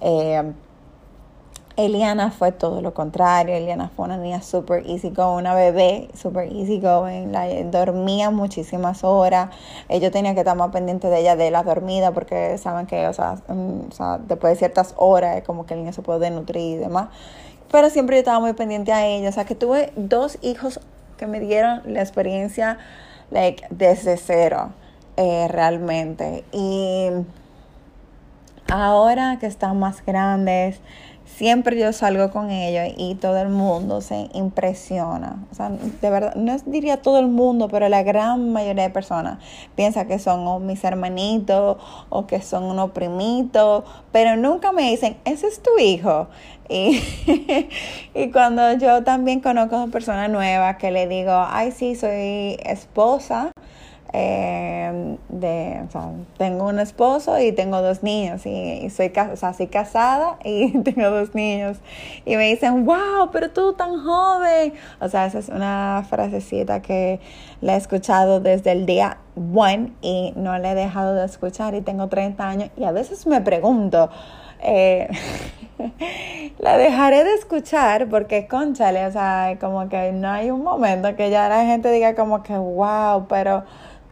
Eh, 0.00 0.52
Eliana 1.76 2.30
fue 2.30 2.52
todo 2.52 2.80
lo 2.82 2.94
contrario. 2.94 3.54
Eliana 3.54 3.90
fue 3.94 4.04
una 4.04 4.16
niña 4.16 4.42
super 4.42 4.86
easy 4.86 5.10
going, 5.10 5.38
una 5.38 5.54
bebé 5.54 6.08
super 6.14 6.46
easy 6.46 6.78
going. 6.78 7.32
La, 7.32 7.48
dormía 7.64 8.30
muchísimas 8.30 9.02
horas. 9.02 9.50
Eh, 9.88 9.98
yo 9.98 10.10
tenía 10.12 10.34
que 10.34 10.40
estar 10.40 10.56
más 10.56 10.70
pendiente 10.70 11.08
de 11.08 11.20
ella, 11.20 11.34
de 11.34 11.50
la 11.50 11.64
dormida, 11.64 12.12
porque 12.12 12.58
saben 12.58 12.86
que, 12.86 13.08
o 13.08 13.12
sea, 13.12 13.36
mm, 13.48 13.88
o 13.88 13.92
sea 13.92 14.18
después 14.18 14.52
de 14.52 14.58
ciertas 14.58 14.94
horas, 14.96 15.42
como 15.42 15.66
que 15.66 15.74
el 15.74 15.80
niño 15.80 15.92
se 15.92 16.02
puede 16.02 16.30
nutrir 16.30 16.76
y 16.76 16.76
demás. 16.76 17.08
Pero 17.72 17.90
siempre 17.90 18.16
yo 18.16 18.20
estaba 18.20 18.38
muy 18.38 18.52
pendiente 18.52 18.92
a 18.92 19.06
ella. 19.06 19.28
O 19.28 19.32
sea, 19.32 19.44
que 19.44 19.56
tuve 19.56 19.92
dos 19.96 20.38
hijos 20.42 20.78
que 21.16 21.26
me 21.26 21.40
dieron 21.40 21.82
la 21.86 22.00
experiencia, 22.02 22.78
like, 23.32 23.66
desde 23.70 24.16
cero, 24.16 24.70
eh, 25.16 25.48
realmente. 25.48 26.44
Y 26.52 27.08
ahora 28.70 29.38
que 29.40 29.46
están 29.46 29.78
más 29.78 30.04
grandes, 30.04 30.80
siempre 31.26 31.78
yo 31.78 31.92
salgo 31.92 32.30
con 32.30 32.50
ellos 32.50 32.94
y 32.96 33.14
todo 33.16 33.38
el 33.38 33.48
mundo 33.48 34.00
se 34.00 34.28
impresiona. 34.34 35.44
O 35.50 35.54
sea, 35.54 35.70
de 35.70 36.10
verdad, 36.10 36.34
no 36.34 36.56
diría 36.66 37.02
todo 37.02 37.18
el 37.18 37.28
mundo, 37.28 37.68
pero 37.68 37.88
la 37.88 38.02
gran 38.02 38.52
mayoría 38.52 38.84
de 38.84 38.90
personas 38.90 39.38
piensa 39.74 40.06
que 40.06 40.18
son 40.18 40.66
mis 40.66 40.84
hermanitos 40.84 41.78
o 42.08 42.26
que 42.26 42.40
son 42.40 42.64
unos 42.64 42.90
primitos, 42.90 43.84
pero 44.12 44.36
nunca 44.36 44.72
me 44.72 44.90
dicen, 44.90 45.16
ese 45.24 45.46
es 45.46 45.62
tu 45.62 45.78
hijo. 45.78 46.28
Y, 46.68 47.02
y 48.14 48.30
cuando 48.30 48.72
yo 48.74 49.02
también 49.04 49.40
conozco 49.40 49.76
a 49.76 49.86
personas 49.88 50.30
nuevas 50.30 50.76
que 50.76 50.90
le 50.90 51.08
digo, 51.08 51.32
ay, 51.32 51.72
sí, 51.72 51.94
soy 51.94 52.56
esposa 52.64 53.53
eh, 54.16 55.16
de, 55.28 55.82
o 55.88 55.90
sea, 55.90 56.12
tengo 56.38 56.68
un 56.68 56.78
esposo 56.78 57.40
y 57.40 57.50
tengo 57.50 57.82
dos 57.82 58.04
niños 58.04 58.46
y, 58.46 58.88
soy, 58.90 59.12
o 59.32 59.36
sea, 59.36 59.52
soy 59.54 59.66
casada 59.66 60.38
y 60.44 60.70
tengo 60.84 61.10
dos 61.10 61.34
niños 61.34 61.78
y 62.24 62.36
me 62.36 62.44
dicen, 62.44 62.86
wow, 62.86 63.30
pero 63.32 63.50
tú 63.50 63.72
tan 63.72 64.04
joven. 64.04 64.74
O 65.00 65.08
sea, 65.08 65.26
esa 65.26 65.40
es 65.40 65.48
una 65.48 66.06
frasecita 66.08 66.80
que 66.80 67.18
la 67.60 67.74
he 67.74 67.76
escuchado 67.76 68.38
desde 68.38 68.70
el 68.70 68.86
día 68.86 69.18
one 69.52 69.92
y 70.00 70.32
no 70.36 70.56
la 70.58 70.70
he 70.70 70.74
dejado 70.76 71.14
de 71.16 71.24
escuchar 71.24 71.74
y 71.74 71.80
tengo 71.80 72.06
30 72.06 72.48
años 72.48 72.70
y 72.76 72.84
a 72.84 72.92
veces 72.92 73.26
me 73.26 73.40
pregunto, 73.40 74.10
eh, 74.60 75.08
la 76.58 76.78
dejaré 76.78 77.24
de 77.24 77.34
escuchar 77.34 78.08
porque, 78.08 78.46
conchale, 78.46 79.06
o 79.06 79.10
sea, 79.10 79.56
como 79.60 79.88
que 79.88 80.12
no 80.12 80.30
hay 80.30 80.52
un 80.52 80.62
momento 80.62 81.16
que 81.16 81.30
ya 81.30 81.48
la 81.48 81.64
gente 81.64 81.90
diga 81.90 82.14
como 82.14 82.44
que, 82.44 82.56
wow, 82.56 83.26
pero 83.28 83.64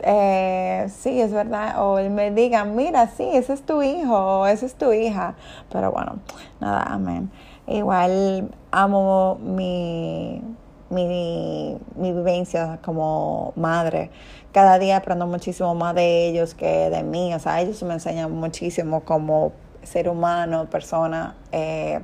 eh, 0.02 0.86
sí, 0.88 1.20
es 1.20 1.32
verdad, 1.32 1.74
o 1.82 1.96
me 2.10 2.30
digan, 2.30 2.76
mira, 2.76 3.08
sí, 3.08 3.28
ese 3.32 3.52
es 3.52 3.62
tu 3.62 3.82
hijo, 3.82 4.40
o 4.40 4.46
esa 4.46 4.66
es 4.66 4.74
tu 4.74 4.92
hija. 4.92 5.34
Pero 5.70 5.92
bueno, 5.92 6.18
nada, 6.60 6.82
amén. 6.82 7.30
Igual 7.66 8.50
amo 8.70 9.38
mi, 9.40 10.42
mi, 10.90 11.78
mi 11.96 12.12
vivencia 12.12 12.78
como 12.82 13.52
madre. 13.56 14.10
Cada 14.52 14.78
día 14.78 14.98
aprendo 14.98 15.26
muchísimo 15.26 15.74
más 15.74 15.94
de 15.94 16.28
ellos 16.28 16.54
que 16.54 16.90
de 16.90 17.02
mí. 17.02 17.32
O 17.34 17.38
sea, 17.38 17.60
ellos 17.60 17.82
me 17.82 17.94
enseñan 17.94 18.32
muchísimo 18.32 19.00
como 19.00 19.52
ser 19.82 20.08
humano, 20.08 20.68
persona. 20.68 21.36
Eh, 21.52 22.00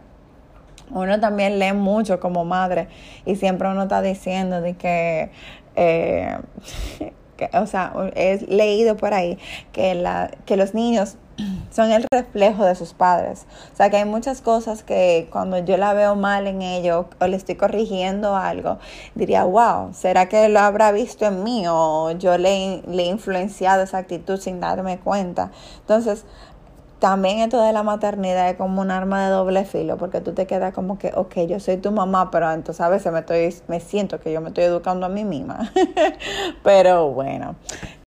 uno 0.90 1.20
también 1.20 1.58
lee 1.58 1.72
mucho 1.72 2.18
como 2.20 2.44
madre 2.44 2.88
y 3.26 3.36
siempre 3.36 3.68
uno 3.68 3.82
está 3.82 4.00
diciendo 4.00 4.60
de 4.60 4.74
que 4.74 5.30
eh, 5.76 6.38
o 7.52 7.66
sea, 7.66 7.92
he 8.14 8.44
leído 8.46 8.96
por 8.96 9.14
ahí 9.14 9.38
que, 9.72 9.94
la, 9.94 10.30
que 10.44 10.56
los 10.56 10.74
niños 10.74 11.16
son 11.70 11.90
el 11.90 12.06
reflejo 12.10 12.64
de 12.64 12.74
sus 12.74 12.94
padres. 12.94 13.46
O 13.72 13.76
sea, 13.76 13.90
que 13.90 13.96
hay 13.96 14.04
muchas 14.04 14.40
cosas 14.40 14.82
que 14.82 15.28
cuando 15.30 15.58
yo 15.58 15.76
la 15.76 15.94
veo 15.94 16.16
mal 16.16 16.46
en 16.46 16.62
ellos 16.62 17.06
o 17.20 17.26
le 17.26 17.36
estoy 17.36 17.54
corrigiendo 17.54 18.36
algo, 18.36 18.78
diría, 19.14 19.44
wow, 19.44 19.94
¿será 19.94 20.28
que 20.28 20.48
lo 20.48 20.60
habrá 20.60 20.92
visto 20.92 21.26
en 21.26 21.44
mí 21.44 21.64
o 21.68 22.10
yo 22.12 22.38
le, 22.38 22.82
le 22.86 23.02
he 23.02 23.06
influenciado 23.06 23.82
esa 23.82 23.98
actitud 23.98 24.38
sin 24.38 24.60
darme 24.60 24.98
cuenta? 24.98 25.50
Entonces, 25.80 26.24
también 26.98 27.38
esto 27.38 27.62
de 27.62 27.72
la 27.72 27.82
maternidad 27.82 28.50
es 28.50 28.56
como 28.56 28.80
un 28.80 28.90
arma 28.90 29.24
de 29.24 29.30
doble 29.30 29.64
filo, 29.64 29.96
porque 29.96 30.20
tú 30.20 30.32
te 30.32 30.46
quedas 30.46 30.74
como 30.74 30.98
que, 30.98 31.12
ok, 31.14 31.46
yo 31.48 31.60
soy 31.60 31.76
tu 31.76 31.92
mamá, 31.92 32.30
pero 32.30 32.50
entonces 32.52 32.80
a 32.80 32.88
veces 32.88 33.12
me, 33.12 33.20
estoy, 33.20 33.54
me 33.68 33.80
siento 33.80 34.20
que 34.20 34.32
yo 34.32 34.40
me 34.40 34.48
estoy 34.48 34.64
educando 34.64 35.06
a 35.06 35.08
mí 35.08 35.24
misma. 35.24 35.72
pero 36.64 37.10
bueno. 37.10 37.56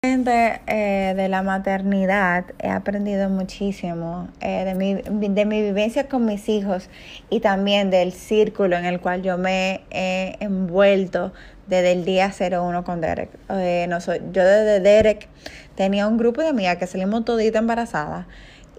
Eh, 0.03 1.13
de 1.15 1.29
la 1.29 1.43
maternidad 1.43 2.45
he 2.57 2.69
aprendido 2.69 3.29
muchísimo 3.29 4.29
eh, 4.41 4.65
de, 4.65 4.73
mi, 4.73 4.95
de 4.95 5.45
mi 5.45 5.61
vivencia 5.61 6.09
con 6.09 6.25
mis 6.25 6.49
hijos 6.49 6.89
y 7.29 7.39
también 7.39 7.91
del 7.91 8.11
círculo 8.11 8.77
en 8.77 8.85
el 8.85 8.99
cual 8.99 9.21
yo 9.21 9.37
me 9.37 9.81
he 9.91 10.37
envuelto 10.39 11.33
desde 11.67 11.91
el 11.91 12.03
día 12.03 12.31
01 12.31 12.83
con 12.83 12.99
Derek. 12.99 13.29
Eh, 13.49 13.85
no 13.89 14.01
soy, 14.01 14.21
yo 14.33 14.43
desde 14.43 14.79
Derek 14.79 15.29
tenía 15.75 16.07
un 16.07 16.17
grupo 16.17 16.41
de 16.41 16.47
amigas 16.47 16.77
que 16.77 16.87
salimos 16.87 17.23
todita 17.23 17.59
embarazadas 17.59 18.25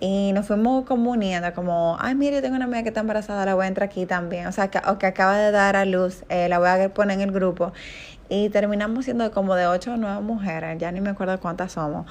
y 0.04 0.32
nos 0.32 0.48
fuimos 0.48 0.84
como 0.84 1.12
uniendo, 1.12 1.54
como, 1.54 1.96
ay, 2.00 2.16
mire, 2.16 2.42
tengo 2.42 2.56
una 2.56 2.64
amiga 2.64 2.82
que 2.82 2.88
está 2.88 3.02
embarazada, 3.02 3.46
la 3.46 3.54
voy 3.54 3.66
a 3.66 3.68
entrar 3.68 3.88
aquí 3.88 4.04
también. 4.04 4.48
O 4.48 4.52
sea, 4.52 4.68
que, 4.68 4.80
o 4.88 4.98
que 4.98 5.06
acaba 5.06 5.38
de 5.38 5.52
dar 5.52 5.76
a 5.76 5.84
luz, 5.84 6.24
eh, 6.28 6.48
la 6.48 6.58
voy 6.58 6.70
a 6.70 6.92
poner 6.92 7.20
en 7.20 7.28
el 7.28 7.30
grupo. 7.30 7.72
Y 8.28 8.48
terminamos 8.48 9.04
siendo 9.04 9.30
como 9.30 9.54
de 9.54 9.68
ocho 9.68 9.92
o 9.92 9.96
nueve 9.96 10.20
mujeres, 10.20 10.76
ya 10.80 10.90
ni 10.90 11.00
me 11.00 11.10
acuerdo 11.10 11.38
cuántas 11.38 11.70
somos. 11.70 12.10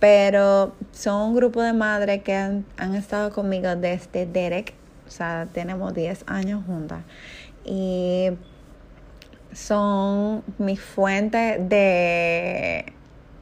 Pero 0.00 0.74
son 0.90 1.28
un 1.28 1.36
grupo 1.36 1.62
de 1.62 1.72
madres 1.74 2.24
que 2.24 2.34
han, 2.34 2.64
han 2.76 2.96
estado 2.96 3.30
conmigo 3.30 3.76
desde 3.76 4.26
Derek, 4.26 4.74
o 5.06 5.10
sea, 5.12 5.46
tenemos 5.52 5.94
10 5.94 6.24
años 6.26 6.64
juntas. 6.66 7.02
Y 7.64 8.30
son 9.52 10.42
mi 10.58 10.76
fuente 10.76 11.58
de 11.60 12.92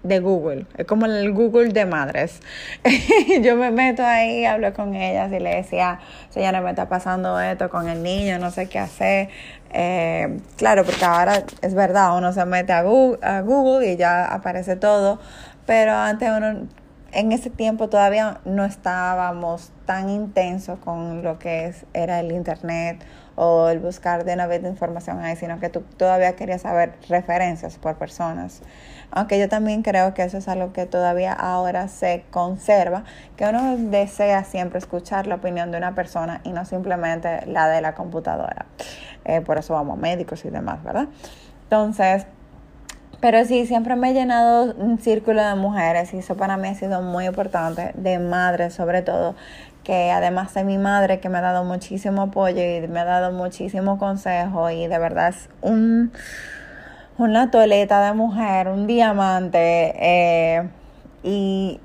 de 0.07 0.21
Google, 0.21 0.67
es 0.77 0.87
como 0.87 1.07
el 1.07 1.33
Google 1.33 1.69
de 1.69 1.87
madres. 1.87 2.41
yo 3.43 3.57
me 3.57 3.71
meto 3.71 4.05
ahí, 4.05 4.45
hablo 4.45 4.73
con 4.73 4.95
ellas 4.95 5.31
y 5.33 5.39
le 5.39 5.57
decía, 5.57 6.01
señora, 6.31 6.61
me 6.61 6.71
está 6.71 6.89
pasando 6.89 7.39
esto 7.41 7.69
con 7.71 7.89
el 7.89 8.03
niño, 8.03 8.39
no 8.39 8.51
sé 8.51 8.69
qué 8.69 8.79
hacer. 8.79 9.29
Eh, 9.71 10.39
claro, 10.57 10.85
porque 10.85 11.05
ahora 11.05 11.43
es 11.63 11.75
verdad, 11.75 12.17
uno 12.17 12.33
se 12.33 12.45
mete 12.45 12.73
a 12.73 12.83
Google, 12.83 13.19
a 13.23 13.41
Google 13.41 13.93
y 13.93 13.97
ya 13.97 14.25
aparece 14.25 14.77
todo, 14.77 15.19
pero 15.67 15.93
antes 15.93 16.31
uno, 16.35 16.67
en 17.13 17.33
ese 17.33 17.51
tiempo 17.51 17.89
todavía 17.89 18.41
no 18.45 18.65
estábamos 18.65 19.73
tan 19.87 20.11
intensos 20.11 20.79
con 20.79 21.23
lo 21.23 21.39
que 21.39 21.67
es, 21.67 21.87
era 21.95 22.21
el 22.21 22.33
Internet 22.33 23.05
o 23.37 23.69
el 23.69 23.79
buscar 23.79 24.25
de 24.25 24.35
una 24.35 24.47
vez 24.47 24.63
de 24.63 24.69
información 24.69 25.21
ahí, 25.21 25.37
sino 25.37 25.61
que 25.61 25.69
tú 25.69 25.83
todavía 25.97 26.35
querías 26.37 26.63
saber 26.63 26.95
referencias 27.09 27.79
por 27.79 27.97
personas. 27.97 28.63
Aunque 29.11 29.39
yo 29.39 29.49
también 29.49 29.83
creo 29.83 30.15
que 30.15 30.23
eso 30.23 30.39
es 30.39 30.49
algo 30.49 30.73
que 30.73 30.87
todavía 30.87 31.33
ahora 31.33 31.89
se 31.89 32.25
conserva, 32.31 33.05
que 33.37 33.45
uno 33.45 33.77
desea 33.77 34.45
siempre 34.45 34.79
escuchar 34.79 35.27
la 35.27 35.37
opinión 35.37 35.71
de 35.71 35.79
una 35.79 35.95
persona 35.95 36.41
y 36.45 36.51
no 36.51 36.65
simplemente 36.65 37.47
la 37.47 37.69
de 37.69 37.81
la 37.81 37.95
computadora. 37.95 38.67
Eh, 39.25 39.41
por 39.41 39.59
eso 39.59 39.75
vamos 39.75 39.99
a 39.99 40.01
médicos 40.01 40.45
y 40.45 40.51
demás, 40.51 40.83
¿verdad? 40.83 41.09
Entonces, 41.65 42.27
pero 43.21 43.45
sí, 43.45 43.67
siempre 43.67 43.97
me 43.97 44.11
he 44.11 44.15
llenado 44.15 44.75
un 44.75 44.99
círculo 44.99 45.43
de 45.43 45.55
mujeres 45.55 46.13
y 46.13 46.19
eso 46.19 46.37
para 46.37 46.57
mí 46.57 46.69
ha 46.69 46.75
sido 46.75 47.03
muy 47.03 47.27
importante, 47.27 47.93
de 47.95 48.19
madres 48.19 48.75
sobre 48.75 49.03
todo, 49.03 49.35
que 49.83 50.11
además 50.11 50.53
de 50.55 50.65
mi 50.65 50.79
madre 50.79 51.19
que 51.21 51.29
me 51.29 51.39
ha 51.39 51.41
dado 51.41 51.65
muchísimo 51.65 52.23
apoyo 52.23 52.63
y 52.63 52.87
me 52.89 53.01
ha 53.01 53.05
dado 53.05 53.33
muchísimo 53.33 53.99
consejo 53.99 54.71
y 54.71 54.87
de 54.87 54.99
verdad 54.99 55.29
es 55.31 55.49
un 55.63 56.13
una 57.19 57.51
toleta 57.51 58.05
de 58.07 58.13
mujer, 58.13 58.69
un 58.69 58.87
diamante, 58.87 59.95
eh, 59.99 60.69
y 61.23 61.81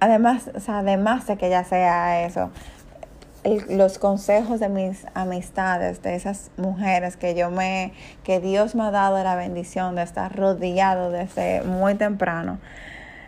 además, 0.00 0.50
o 0.54 0.60
sea, 0.60 0.78
además 0.78 1.26
de 1.26 1.36
que 1.36 1.50
ya 1.50 1.64
sea 1.64 2.24
eso, 2.24 2.50
los 3.68 3.98
consejos 3.98 4.60
de 4.60 4.68
mis 4.68 5.06
amistades, 5.14 6.02
de 6.02 6.14
esas 6.14 6.50
mujeres 6.56 7.16
que 7.16 7.34
yo 7.34 7.50
me, 7.50 7.92
que 8.24 8.40
Dios 8.40 8.74
me 8.74 8.84
ha 8.84 8.90
dado 8.90 9.22
la 9.22 9.36
bendición 9.36 9.94
de 9.94 10.02
estar 10.02 10.34
rodeado 10.34 11.10
desde 11.10 11.62
muy 11.62 11.94
temprano, 11.94 12.58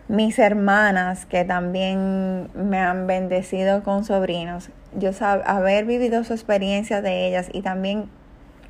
mis 0.08 0.38
hermanas 0.38 1.26
que 1.26 1.44
también 1.44 2.50
me 2.54 2.78
han 2.78 3.06
bendecido 3.06 3.82
con 3.82 4.04
sobrinos, 4.04 4.70
yo 4.98 5.10
haber 5.20 5.84
vivido 5.84 6.24
su 6.24 6.32
experiencia 6.32 7.00
de 7.00 7.28
ellas 7.28 7.48
y 7.52 7.62
también 7.62 8.10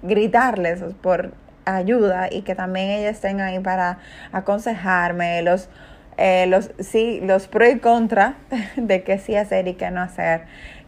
gritarles 0.03 0.83
por 1.01 1.33
ayuda 1.65 2.29
y 2.31 2.43
que 2.43 2.55
también 2.55 2.91
ellas 2.91 3.17
estén 3.17 3.41
ahí 3.41 3.59
para 3.59 3.99
aconsejarme 4.33 5.43
los 5.43 5.69
eh, 6.17 6.47
los 6.47 6.71
sí 6.81 7.21
los 7.23 7.49
pro 7.49 7.69
y 7.69 7.79
contra 7.79 8.35
de 8.77 9.03
qué 9.03 9.19
sí 9.19 9.37
hacer 9.37 9.69
y 9.69 9.75
qué 9.75 9.91
no 9.91 10.03
hacer 10.03 10.43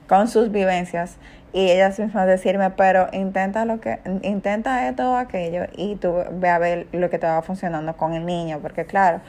con 0.09 0.29
sus 0.29 0.50
vivencias 0.50 1.17
y 1.52 1.71
ellas 1.71 1.99
mismas 1.99 2.26
decirme, 2.26 2.71
pero 2.71 3.09
intenta 3.12 3.64
lo 3.64 3.81
que, 3.81 4.00
intenta 4.23 4.88
esto 4.88 5.12
o 5.12 5.17
aquello 5.17 5.64
y 5.76 5.97
tú 5.97 6.14
ve 6.33 6.49
a 6.49 6.59
ver 6.59 6.87
lo 6.93 7.11
que 7.11 7.19
te 7.19 7.26
va 7.26 7.43
funcionando 7.43 7.95
con 7.97 8.14
el 8.14 8.25
niño, 8.25 8.61
porque 8.61 8.87
claro, 8.87 9.21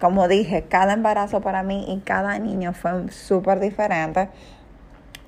como 0.00 0.26
dije, 0.28 0.64
cada 0.64 0.94
embarazo 0.94 1.40
para 1.40 1.62
mí 1.62 1.84
y 1.88 2.00
cada 2.00 2.38
niño 2.38 2.72
fue 2.72 3.10
súper 3.10 3.60
diferente 3.60 4.28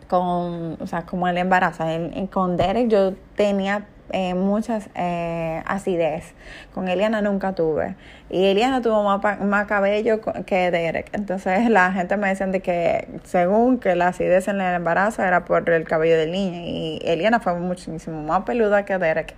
con, 0.09 0.79
o 0.81 0.87
sea, 0.87 1.03
como 1.03 1.29
el 1.29 1.37
embarazo. 1.37 1.85
con 2.31 2.57
Derek 2.57 2.89
yo 2.89 3.15
tenía 3.37 3.87
eh, 4.12 4.35
muchas 4.35 4.88
eh, 4.95 5.62
acidez. 5.67 6.35
Con 6.75 6.88
Eliana 6.88 7.23
nunca 7.23 7.55
tuve. 7.55 7.97
Y 8.31 8.47
Eliana 8.47 8.83
tuvo 8.83 9.03
más, 9.03 9.41
más, 9.41 9.67
cabello 9.67 10.21
que 10.47 10.71
Derek. 10.71 11.11
Entonces 11.12 11.69
la 11.71 11.93
gente 11.93 12.17
me 12.17 12.29
decía 12.29 12.47
de 12.47 12.61
que 12.61 13.09
según 13.25 13.79
que 13.79 13.95
la 13.95 14.09
acidez 14.09 14.49
en 14.49 14.61
el 14.61 14.75
embarazo 14.75 15.23
era 15.23 15.45
por 15.45 15.69
el 15.71 15.85
cabello 15.85 16.17
del 16.17 16.33
niño. 16.33 16.61
Y 16.65 17.00
Eliana 17.05 17.41
fue 17.41 17.55
muchísimo 17.55 18.23
más 18.23 18.43
peluda 18.45 18.85
que 18.85 18.99
Derek. 18.99 19.35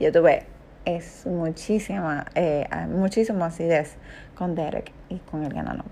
Yo 0.00 0.12
tuve 0.12 0.46
es 0.84 1.26
muchísima, 1.26 2.26
eh, 2.34 2.66
muchísima 2.88 3.46
acidez 3.46 3.96
con 4.34 4.54
Derek 4.54 4.92
y 5.08 5.18
con 5.18 5.44
Eliana 5.44 5.74
no. 5.74 5.84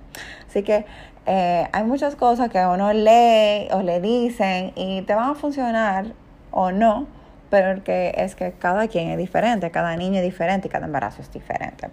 Así 0.48 0.62
que 0.62 0.84
eh, 1.26 1.68
hay 1.72 1.84
muchas 1.84 2.16
cosas 2.16 2.50
que 2.50 2.58
uno 2.58 2.92
lee 2.92 3.68
o 3.72 3.82
le 3.82 4.00
dicen 4.00 4.72
y 4.74 5.02
te 5.02 5.14
van 5.14 5.30
a 5.30 5.34
funcionar 5.34 6.06
o 6.50 6.72
no 6.72 7.06
pero 7.50 7.82
es 7.84 8.34
que 8.36 8.52
cada 8.52 8.88
quien 8.88 9.10
es 9.10 9.18
diferente, 9.18 9.70
cada 9.70 9.96
niño 9.96 10.18
es 10.18 10.24
diferente 10.24 10.68
y 10.68 10.70
cada 10.70 10.86
embarazo 10.86 11.20
es 11.20 11.30
diferente. 11.32 11.90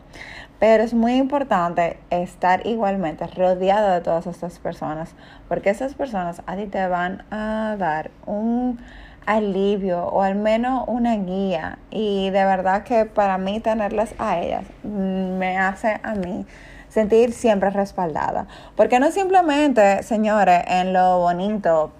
Pero 0.59 0.83
es 0.83 0.93
muy 0.93 1.15
importante 1.15 1.97
estar 2.09 2.65
igualmente 2.65 3.27
rodeado 3.27 3.93
de 3.93 4.01
todas 4.01 4.27
estas 4.27 4.59
personas, 4.59 5.15
porque 5.49 5.71
esas 5.71 5.95
personas 5.95 6.41
a 6.45 6.55
ti 6.55 6.67
te 6.67 6.87
van 6.87 7.23
a 7.31 7.75
dar 7.77 8.11
un 8.25 8.79
alivio 9.25 10.05
o 10.05 10.21
al 10.21 10.35
menos 10.35 10.85
una 10.87 11.15
guía. 11.17 11.79
Y 11.91 12.29
de 12.29 12.45
verdad 12.45 12.83
que 12.83 13.05
para 13.05 13.37
mí 13.37 13.59
tenerlas 13.59 14.15
a 14.17 14.39
ellas 14.39 14.63
me 14.83 15.57
hace 15.57 15.99
a 16.01 16.15
mí 16.15 16.45
sentir 16.89 17.33
siempre 17.33 17.69
respaldada. 17.69 18.47
Porque 18.75 18.99
no 18.99 19.11
simplemente, 19.11 20.01
señores, 20.03 20.63
en 20.67 20.93
lo 20.93 21.19
bonito 21.19 21.91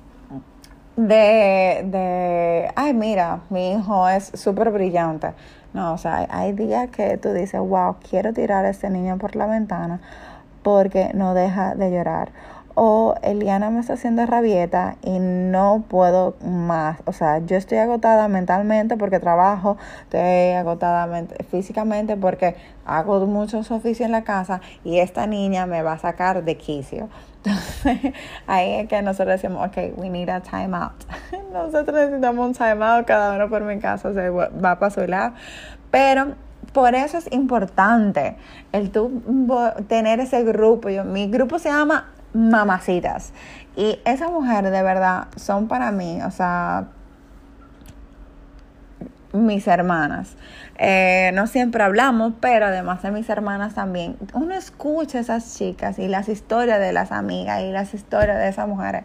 de, 0.97 1.85
de, 1.85 2.71
ay, 2.75 2.93
mira, 2.93 3.41
mi 3.49 3.71
hijo 3.71 4.09
es 4.09 4.31
súper 4.33 4.71
brillante. 4.71 5.33
No, 5.73 5.93
o 5.93 5.97
sea, 5.97 6.27
hay 6.29 6.53
días 6.53 6.89
que 6.89 7.17
tú 7.17 7.33
dices, 7.33 7.61
wow, 7.61 7.97
quiero 8.09 8.33
tirar 8.33 8.65
a 8.65 8.69
este 8.69 8.89
niño 8.89 9.17
por 9.17 9.35
la 9.35 9.45
ventana 9.45 10.01
porque 10.63 11.11
no 11.13 11.33
deja 11.33 11.75
de 11.75 11.91
llorar 11.91 12.31
o 12.79 13.15
Eliana 13.23 13.71
me 13.71 13.79
está 13.79 13.93
haciendo 13.93 14.23
rabieta 14.27 14.97
y 15.01 15.17
no 15.17 15.83
puedo 15.87 16.35
más. 16.45 16.99
O 17.05 17.11
sea, 17.11 17.39
yo 17.39 17.57
estoy 17.57 17.79
agotada 17.79 18.27
mentalmente 18.27 18.97
porque 18.97 19.19
trabajo, 19.19 19.77
estoy 20.03 20.51
agotada 20.51 21.09
físicamente 21.49 22.17
porque 22.17 22.55
hago 22.85 23.25
muchos 23.25 23.71
oficios 23.71 24.05
en 24.05 24.11
la 24.11 24.23
casa 24.23 24.61
y 24.83 24.99
esta 24.99 25.25
niña 25.25 25.65
me 25.65 25.81
va 25.81 25.93
a 25.93 25.97
sacar 25.97 26.43
de 26.43 26.55
quicio. 26.55 27.09
Entonces, 27.43 28.13
ahí 28.45 28.73
es 28.75 28.87
que 28.87 29.01
nosotros 29.01 29.41
decimos, 29.41 29.67
ok, 29.69 29.97
we 29.97 30.11
need 30.11 30.29
a 30.29 30.41
time 30.41 30.77
out. 30.77 31.03
nosotros 31.51 31.97
necesitamos 31.97 32.45
un 32.45 32.53
time 32.53 32.85
out, 32.85 33.07
cada 33.07 33.35
uno 33.37 33.49
por 33.49 33.63
mi 33.63 33.79
casa 33.79 34.13
se 34.13 34.29
va 34.29 34.77
para 34.77 34.91
su 34.91 35.01
lado. 35.07 35.33
Pero 35.89 36.35
por 36.73 36.93
eso 36.93 37.17
es 37.17 37.27
importante 37.31 38.35
el 38.71 38.91
tú 38.91 39.23
tener 39.87 40.19
ese 40.19 40.43
grupo. 40.43 40.89
Yo, 40.89 41.03
mi 41.05 41.27
grupo 41.27 41.57
se 41.57 41.69
llama 41.69 42.11
mamacitas. 42.37 43.33
Y 43.75 43.99
esas 44.05 44.31
mujeres 44.31 44.71
de 44.71 44.83
verdad 44.83 45.27
son 45.35 45.67
para 45.67 45.91
mí, 45.91 46.21
o 46.21 46.31
sea, 46.31 46.87
mis 49.33 49.67
hermanas. 49.67 50.35
Eh, 50.79 51.31
no 51.33 51.47
siempre 51.47 51.83
hablamos, 51.83 52.33
pero 52.39 52.67
además 52.67 53.01
de 53.01 53.09
mis 53.09 53.27
hermanas 53.29 53.73
también, 53.73 54.15
uno 54.33 54.53
escucha 54.53 55.19
esas 55.19 55.57
chicas 55.57 55.97
y 55.97 56.07
las 56.07 56.29
historias 56.29 56.79
de 56.79 56.93
las 56.93 57.11
amigas 57.11 57.61
y 57.63 57.71
las 57.71 57.95
historias 57.95 58.37
de 58.37 58.47
esas 58.47 58.67
mujeres. 58.67 59.03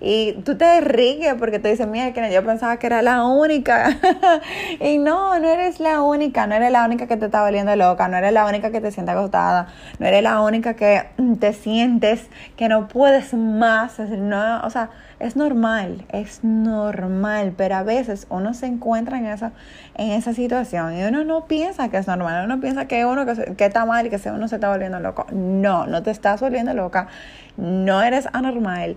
Y 0.00 0.32
tú 0.44 0.56
te 0.56 0.80
ríes 0.80 1.34
porque 1.34 1.60
tú 1.60 1.68
dices, 1.68 1.86
mira, 1.86 2.10
yo 2.28 2.44
pensaba 2.44 2.76
que 2.78 2.88
era 2.88 3.02
la 3.02 3.24
única. 3.24 3.96
y 4.80 4.98
no, 4.98 5.38
no 5.38 5.48
eres 5.48 5.78
la 5.78 6.02
única, 6.02 6.48
no 6.48 6.56
eres 6.56 6.72
la 6.72 6.84
única 6.84 7.06
que 7.06 7.16
te 7.16 7.26
está 7.26 7.44
volviendo 7.44 7.74
loca, 7.76 8.08
no 8.08 8.16
eres 8.16 8.32
la 8.32 8.44
única 8.44 8.72
que 8.72 8.80
te 8.80 8.90
siente 8.90 9.12
agotada, 9.12 9.68
no 10.00 10.06
eres 10.06 10.24
la 10.24 10.40
única 10.40 10.74
que 10.74 11.04
te 11.38 11.52
sientes 11.52 12.28
que 12.56 12.68
no 12.68 12.88
puedes 12.88 13.32
más. 13.34 14.00
No, 14.00 14.60
o 14.62 14.70
sea, 14.70 14.90
es 15.22 15.36
normal, 15.36 16.04
es 16.08 16.42
normal, 16.42 17.54
pero 17.56 17.76
a 17.76 17.84
veces 17.84 18.26
uno 18.28 18.54
se 18.54 18.66
encuentra 18.66 19.18
en 19.18 19.26
esa, 19.26 19.52
en 19.94 20.10
esa 20.10 20.34
situación 20.34 20.96
y 20.96 21.04
uno 21.04 21.22
no 21.22 21.46
piensa 21.46 21.90
que 21.90 21.98
es 21.98 22.08
normal, 22.08 22.44
uno 22.44 22.60
piensa 22.60 22.86
que 22.86 23.06
uno 23.06 23.24
que, 23.24 23.54
que 23.54 23.64
está 23.64 23.86
mal 23.86 24.04
y 24.04 24.10
que 24.10 24.30
uno 24.30 24.48
se 24.48 24.56
está 24.56 24.68
volviendo 24.68 24.98
loco. 24.98 25.26
No, 25.30 25.86
no 25.86 26.02
te 26.02 26.10
estás 26.10 26.40
volviendo 26.40 26.74
loca, 26.74 27.06
no 27.56 28.02
eres 28.02 28.28
anormal. 28.32 28.96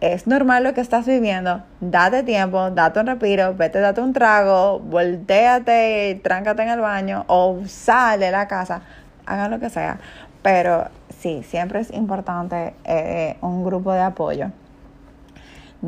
Es 0.00 0.28
normal 0.28 0.62
lo 0.62 0.74
que 0.74 0.80
estás 0.80 1.06
viviendo. 1.06 1.64
Date 1.80 2.22
tiempo, 2.22 2.70
date 2.70 3.00
un 3.00 3.06
respiro, 3.08 3.54
vete, 3.56 3.80
date 3.80 4.00
un 4.00 4.12
trago, 4.12 4.78
volteate, 4.78 6.20
tráncate 6.22 6.62
en 6.62 6.68
el 6.68 6.80
baño 6.80 7.24
o 7.26 7.62
sale 7.66 8.26
de 8.26 8.30
la 8.30 8.46
casa. 8.46 8.82
Hagan 9.26 9.50
lo 9.50 9.58
que 9.58 9.70
sea. 9.70 9.98
Pero 10.42 10.86
sí, 11.18 11.42
siempre 11.42 11.80
es 11.80 11.90
importante 11.90 12.74
eh, 12.84 13.38
un 13.40 13.64
grupo 13.64 13.92
de 13.92 14.02
apoyo 14.02 14.52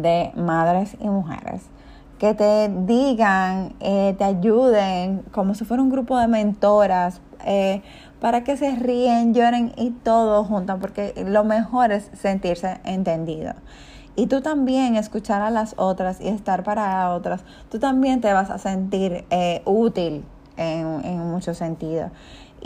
de 0.03 0.33
madres 0.37 0.97
y 1.01 1.09
mujeres 1.09 1.71
que 2.19 2.35
te 2.35 2.69
digan, 2.69 3.75
eh, 3.81 4.15
te 4.17 4.25
ayuden, 4.25 5.23
como 5.33 5.55
si 5.55 5.65
fuera 5.65 5.83
un 5.83 5.91
grupo 5.91 6.19
de 6.19 6.29
mentoras, 6.29 7.21
eh, 7.45 7.83
para 8.21 8.43
que 8.45 8.57
se 8.57 8.75
ríen, 8.75 9.35
lloren 9.35 9.73
y 9.77 9.91
todo 9.91 10.45
juntos, 10.45 10.79
porque 10.81 11.13
lo 11.27 11.45
mejor 11.45 11.93
es 11.93 12.11
sentirse 12.15 12.81
entendido. 12.85 13.53
Y 14.15 14.29
tú 14.29 14.41
también 14.41 14.97
escuchar 14.97 15.43
a 15.43 15.51
las 15.51 15.75
otras 15.77 16.21
y 16.23 16.29
estar 16.29 16.65
para 16.65 17.13
otras, 17.13 17.45
tú 17.71 17.79
también 17.79 18.23
te 18.23 18.33
vas 18.33 18.49
a 18.49 18.57
sentir 18.57 19.27
eh, 19.29 19.61
útil 19.67 20.25
en, 20.57 21.05
en 21.05 21.19
muchos 21.31 21.59
sentidos 21.59 22.11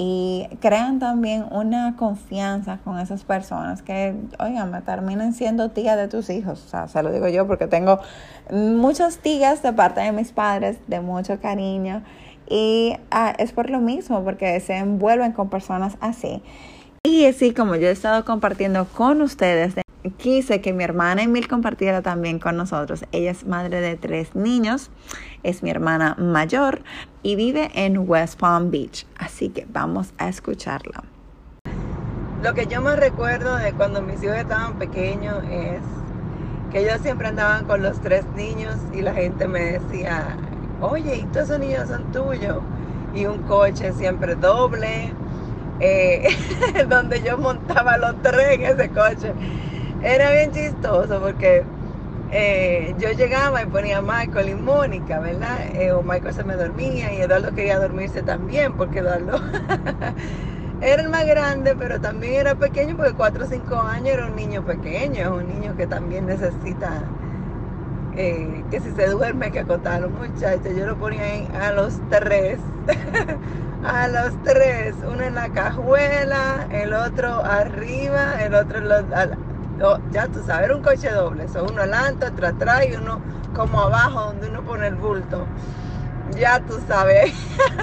y 0.02 0.48
crean 0.60 0.98
también 0.98 1.44
una 1.50 1.94
confianza 1.94 2.78
con 2.84 2.98
esas 2.98 3.24
personas 3.24 3.82
que, 3.82 4.14
oigan, 4.38 4.70
me 4.70 4.80
terminen 4.80 5.34
siendo 5.34 5.72
tía 5.72 5.94
de 5.94 6.08
tus 6.08 6.30
hijos. 6.30 6.64
O 6.64 6.68
sea, 6.70 6.88
se 6.88 7.02
lo 7.02 7.12
digo 7.12 7.28
yo 7.28 7.46
porque 7.46 7.66
tengo 7.66 8.00
muchas 8.50 9.18
tías 9.18 9.62
de 9.62 9.74
parte 9.74 10.00
de 10.00 10.12
mis 10.12 10.32
padres, 10.32 10.78
de 10.86 11.02
mucho 11.02 11.38
cariño. 11.38 12.02
Y 12.48 12.96
ah, 13.10 13.34
es 13.36 13.52
por 13.52 13.68
lo 13.68 13.80
mismo, 13.80 14.24
porque 14.24 14.58
se 14.60 14.78
envuelven 14.78 15.32
con 15.32 15.50
personas 15.50 15.98
así. 16.00 16.42
Y 17.04 17.26
así 17.26 17.52
como 17.52 17.76
yo 17.76 17.88
he 17.88 17.92
estado 17.92 18.24
compartiendo 18.24 18.86
con 18.86 19.20
ustedes 19.20 19.74
quise 20.16 20.60
que 20.60 20.72
mi 20.72 20.84
hermana 20.84 21.22
Emil 21.22 21.48
compartiera 21.48 22.02
también 22.02 22.38
con 22.38 22.56
nosotros. 22.56 23.04
Ella 23.12 23.30
es 23.30 23.46
madre 23.46 23.80
de 23.80 23.96
tres 23.96 24.34
niños, 24.34 24.90
es 25.42 25.62
mi 25.62 25.70
hermana 25.70 26.14
mayor 26.18 26.82
y 27.22 27.36
vive 27.36 27.70
en 27.74 28.08
West 28.08 28.38
Palm 28.38 28.70
Beach. 28.70 29.06
Así 29.18 29.48
que 29.48 29.66
vamos 29.68 30.12
a 30.18 30.28
escucharla. 30.28 31.04
Lo 32.42 32.54
que 32.54 32.66
yo 32.66 32.80
me 32.80 32.96
recuerdo 32.96 33.56
de 33.56 33.72
cuando 33.72 34.00
mis 34.00 34.22
hijos 34.22 34.36
estaban 34.36 34.78
pequeños 34.78 35.42
es 35.50 35.80
que 36.72 36.80
ellos 36.80 37.00
siempre 37.02 37.28
andaban 37.28 37.64
con 37.66 37.82
los 37.82 38.00
tres 38.00 38.24
niños 38.34 38.76
y 38.94 39.02
la 39.02 39.12
gente 39.12 39.46
me 39.46 39.78
decía, 39.78 40.36
oye, 40.80 41.16
¿y 41.16 41.22
todos 41.24 41.48
esos 41.48 41.58
niños 41.58 41.88
son 41.88 42.10
tuyos? 42.12 42.58
Y 43.14 43.26
un 43.26 43.38
coche 43.42 43.92
siempre 43.92 44.36
doble, 44.36 45.12
eh, 45.80 46.28
donde 46.88 47.22
yo 47.22 47.36
montaba 47.36 47.98
los 47.98 48.20
tres 48.22 48.52
en 48.52 48.62
ese 48.62 48.88
coche 48.90 49.32
era 50.02 50.30
bien 50.32 50.52
chistoso 50.52 51.20
porque 51.20 51.62
eh, 52.32 52.94
yo 52.98 53.10
llegaba 53.10 53.62
y 53.62 53.66
ponía 53.66 54.00
Michael 54.00 54.50
y 54.50 54.54
Mónica, 54.54 55.18
¿verdad? 55.18 55.58
Eh, 55.74 55.92
o 55.92 56.02
Michael 56.02 56.34
se 56.34 56.44
me 56.44 56.54
dormía 56.54 57.12
y 57.12 57.22
Eduardo 57.22 57.52
quería 57.54 57.78
dormirse 57.78 58.22
también 58.22 58.74
porque 58.74 59.00
Eduardo 59.00 59.40
era 60.80 61.02
el 61.02 61.08
más 61.08 61.26
grande, 61.26 61.74
pero 61.76 62.00
también 62.00 62.34
era 62.34 62.54
pequeño 62.54 62.96
porque 62.96 63.14
4 63.14 63.44
o 63.44 63.48
5 63.48 63.80
años 63.80 64.08
era 64.08 64.26
un 64.26 64.36
niño 64.36 64.64
pequeño, 64.64 65.34
un 65.34 65.48
niño 65.48 65.76
que 65.76 65.86
también 65.86 66.26
necesita 66.26 67.02
eh, 68.16 68.64
que 68.70 68.80
si 68.80 68.90
se 68.92 69.08
duerme 69.08 69.46
hay 69.46 69.52
que 69.52 69.60
acotar 69.60 69.94
a 69.94 70.00
los 70.00 70.10
muchachos. 70.10 70.74
Yo 70.76 70.86
lo 70.86 70.96
ponía 70.96 71.22
a 71.60 71.72
los 71.72 72.00
tres 72.10 72.58
a 73.84 74.08
los 74.08 74.42
tres, 74.44 74.94
uno 75.10 75.22
en 75.22 75.34
la 75.34 75.48
cajuela, 75.50 76.66
el 76.70 76.92
otro 76.92 77.44
arriba, 77.44 78.42
el 78.42 78.54
otro 78.54 78.80
ya 80.12 80.28
tú 80.28 80.42
sabes, 80.42 80.66
era 80.66 80.76
un 80.76 80.82
coche 80.82 81.10
doble, 81.10 81.48
son 81.48 81.70
uno 81.72 81.82
adelante, 81.82 82.26
otro 82.26 82.48
atrás 82.48 82.82
y 82.90 82.94
uno 82.94 83.20
como 83.54 83.80
abajo 83.80 84.26
donde 84.26 84.48
uno 84.48 84.62
pone 84.62 84.86
el 84.86 84.96
bulto. 84.96 85.46
Ya 86.38 86.60
tú 86.60 86.74
sabes, 86.86 87.32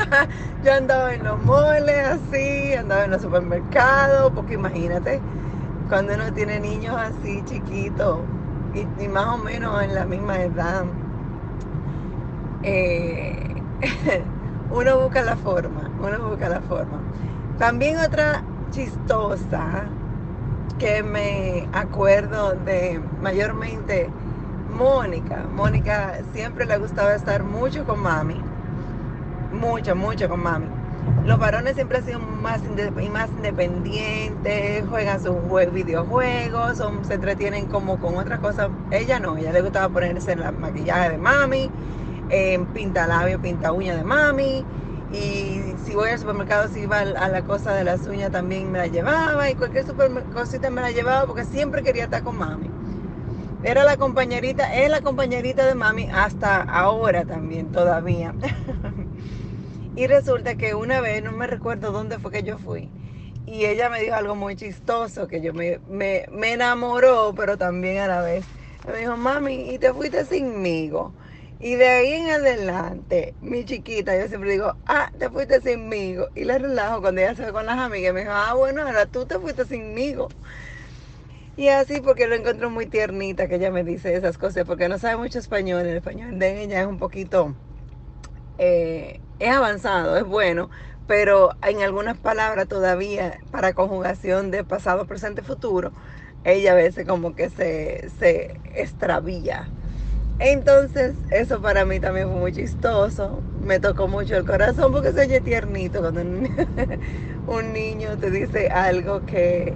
yo 0.63 0.73
andaba 0.73 1.13
en 1.13 1.23
los 1.23 1.41
moles 1.43 2.05
así, 2.05 2.73
andaba 2.73 3.05
en 3.05 3.11
los 3.11 3.21
supermercados, 3.21 4.31
porque 4.33 4.53
imagínate, 4.53 5.19
cuando 5.89 6.13
uno 6.13 6.31
tiene 6.33 6.59
niños 6.59 6.95
así 6.95 7.43
chiquitos 7.45 8.19
y, 8.73 9.07
más 9.07 9.25
o 9.27 9.37
menos 9.37 9.81
en 9.83 9.95
la 9.95 10.05
misma 10.05 10.39
edad, 10.41 10.85
eh, 12.63 13.61
uno 14.71 14.99
busca 14.99 15.23
la 15.23 15.35
forma, 15.35 15.89
uno 15.99 16.29
busca 16.29 16.47
la 16.47 16.61
forma. 16.61 17.01
También 17.57 17.97
otra 17.97 18.43
chistosa 18.71 19.89
que 20.77 21.01
me 21.03 21.67
acuerdo 21.73 22.53
de 22.53 23.01
mayormente 23.21 24.09
Mónica. 24.77 25.43
Mónica 25.53 26.19
siempre 26.33 26.65
le 26.65 26.77
gustaba 26.77 27.13
estar 27.15 27.43
mucho 27.43 27.85
con 27.85 27.99
mami. 28.01 28.41
Mucho, 29.51 29.95
mucho 29.95 30.29
con 30.29 30.43
mami. 30.43 30.67
Los 31.25 31.39
varones 31.39 31.75
siempre 31.75 31.97
han 31.99 32.05
sido 32.05 32.19
más, 32.19 32.61
más 33.11 33.29
independientes, 33.29 34.85
juegan 34.87 35.21
sus 35.23 35.35
videojuegos, 35.71 36.83
se 37.03 37.13
entretienen 37.13 37.65
como 37.65 37.97
con 37.97 38.17
otras 38.17 38.39
cosas. 38.39 38.69
Ella 38.91 39.19
no, 39.19 39.37
ella 39.37 39.51
le 39.51 39.61
gustaba 39.61 39.89
ponerse 39.89 40.33
en 40.33 40.41
la 40.41 40.51
maquillaje 40.51 41.11
de 41.11 41.17
mami, 41.17 41.71
pinta 42.73 43.07
labio, 43.07 43.41
pinta 43.41 43.71
uña 43.71 43.95
de 43.95 44.03
mami. 44.03 44.65
Y 45.11 45.75
si 45.85 45.95
voy 45.95 46.09
al 46.09 46.19
supermercado, 46.19 46.67
si 46.69 46.81
iba 46.81 46.99
a 46.99 47.29
la 47.29 47.41
cosa 47.43 47.73
de 47.73 47.83
las 47.83 48.05
uñas, 48.07 48.31
también 48.31 48.71
me 48.71 48.77
la 48.77 48.87
llevaba. 48.87 49.49
Y 49.49 49.55
cualquier 49.55 49.85
cosita 50.33 50.69
me 50.69 50.81
la 50.81 50.91
llevaba 50.91 51.25
porque 51.25 51.45
siempre 51.45 51.83
quería 51.83 52.05
estar 52.05 52.23
con 52.23 52.37
mami. 52.37 52.69
Era 53.63 53.83
la 53.83 53.97
compañerita, 53.97 54.73
es 54.73 54.89
la 54.89 55.01
compañerita 55.01 55.65
de 55.65 55.75
mami 55.75 56.07
hasta 56.13 56.61
ahora 56.61 57.25
también, 57.25 57.71
todavía. 57.71 58.33
y 59.95 60.07
resulta 60.07 60.55
que 60.55 60.75
una 60.75 61.01
vez, 61.01 61.23
no 61.23 61.31
me 61.31 61.47
recuerdo 61.47 61.91
dónde 61.91 62.19
fue 62.19 62.31
que 62.31 62.43
yo 62.43 62.59
fui, 62.59 62.89
y 63.47 63.65
ella 63.65 63.89
me 63.89 64.01
dijo 64.01 64.15
algo 64.15 64.35
muy 64.35 64.55
chistoso, 64.55 65.27
que 65.27 65.41
yo 65.41 65.53
me, 65.53 65.79
me, 65.89 66.25
me 66.31 66.53
enamoró, 66.53 67.33
pero 67.35 67.57
también 67.57 67.97
a 67.99 68.07
la 68.07 68.21
vez. 68.21 68.45
Me 68.85 68.99
dijo, 68.99 69.17
mami, 69.17 69.73
y 69.73 69.79
te 69.79 69.91
fuiste 69.93 70.23
sinmigo. 70.25 71.13
Y 71.59 71.75
de 71.75 71.87
ahí 71.87 72.13
en 72.13 72.29
adelante, 72.29 73.33
mi 73.41 73.65
chiquita, 73.65 74.15
yo 74.19 74.27
siempre 74.27 74.51
digo, 74.51 74.75
ah, 74.85 75.11
te 75.17 75.29
fuiste 75.29 75.59
sinmigo. 75.61 76.27
Y 76.35 76.45
le 76.45 76.57
relajo 76.59 77.01
cuando 77.01 77.21
ella 77.21 77.35
se 77.35 77.45
ve 77.45 77.51
con 77.51 77.65
las 77.65 77.79
amigas. 77.79 78.13
Me 78.13 78.21
dijo, 78.21 78.31
ah, 78.33 78.53
bueno, 78.53 78.83
ahora 78.83 79.05
tú 79.07 79.25
te 79.25 79.39
fuiste 79.39 79.65
sinmigo. 79.65 80.29
Y 81.57 81.69
así 81.69 82.01
porque 82.01 82.27
lo 82.27 82.35
encuentro 82.35 82.69
muy 82.69 82.85
tiernita 82.85 83.47
que 83.47 83.55
ella 83.55 83.71
me 83.71 83.83
dice 83.83 84.15
esas 84.15 84.37
cosas, 84.37 84.63
porque 84.65 84.87
no 84.89 84.99
sabe 84.99 85.17
mucho 85.17 85.39
español. 85.39 85.85
El 85.87 85.97
español 85.97 86.37
de 86.39 86.61
ella 86.63 86.81
es 86.81 86.87
un 86.87 86.99
poquito, 86.99 87.55
eh, 88.57 89.19
es 89.39 89.49
avanzado, 89.55 90.17
es 90.17 90.23
bueno, 90.23 90.69
pero 91.07 91.51
en 91.63 91.81
algunas 91.81 92.17
palabras 92.19 92.67
todavía 92.67 93.39
para 93.51 93.73
conjugación 93.73 94.51
de 94.51 94.63
pasado, 94.63 95.05
presente, 95.07 95.41
futuro, 95.41 95.93
ella 96.43 96.73
a 96.73 96.75
veces 96.75 97.05
como 97.07 97.35
que 97.35 97.49
se, 97.49 98.09
se 98.19 98.61
extravía. 98.75 99.71
Entonces, 100.39 101.15
eso 101.31 101.61
para 101.61 101.83
mí 101.85 101.99
también 101.99 102.27
fue 102.29 102.39
muy 102.39 102.53
chistoso. 102.53 103.41
Me 103.65 103.79
tocó 103.79 104.07
mucho 104.07 104.35
el 104.37 104.45
corazón 104.45 104.91
porque 104.91 105.11
se 105.11 105.21
oye 105.21 105.41
tiernito 105.41 105.99
cuando 105.99 106.21
un 106.21 107.73
niño 107.73 108.17
te 108.17 108.29
dice 108.29 108.69
algo 108.69 109.25
que 109.25 109.73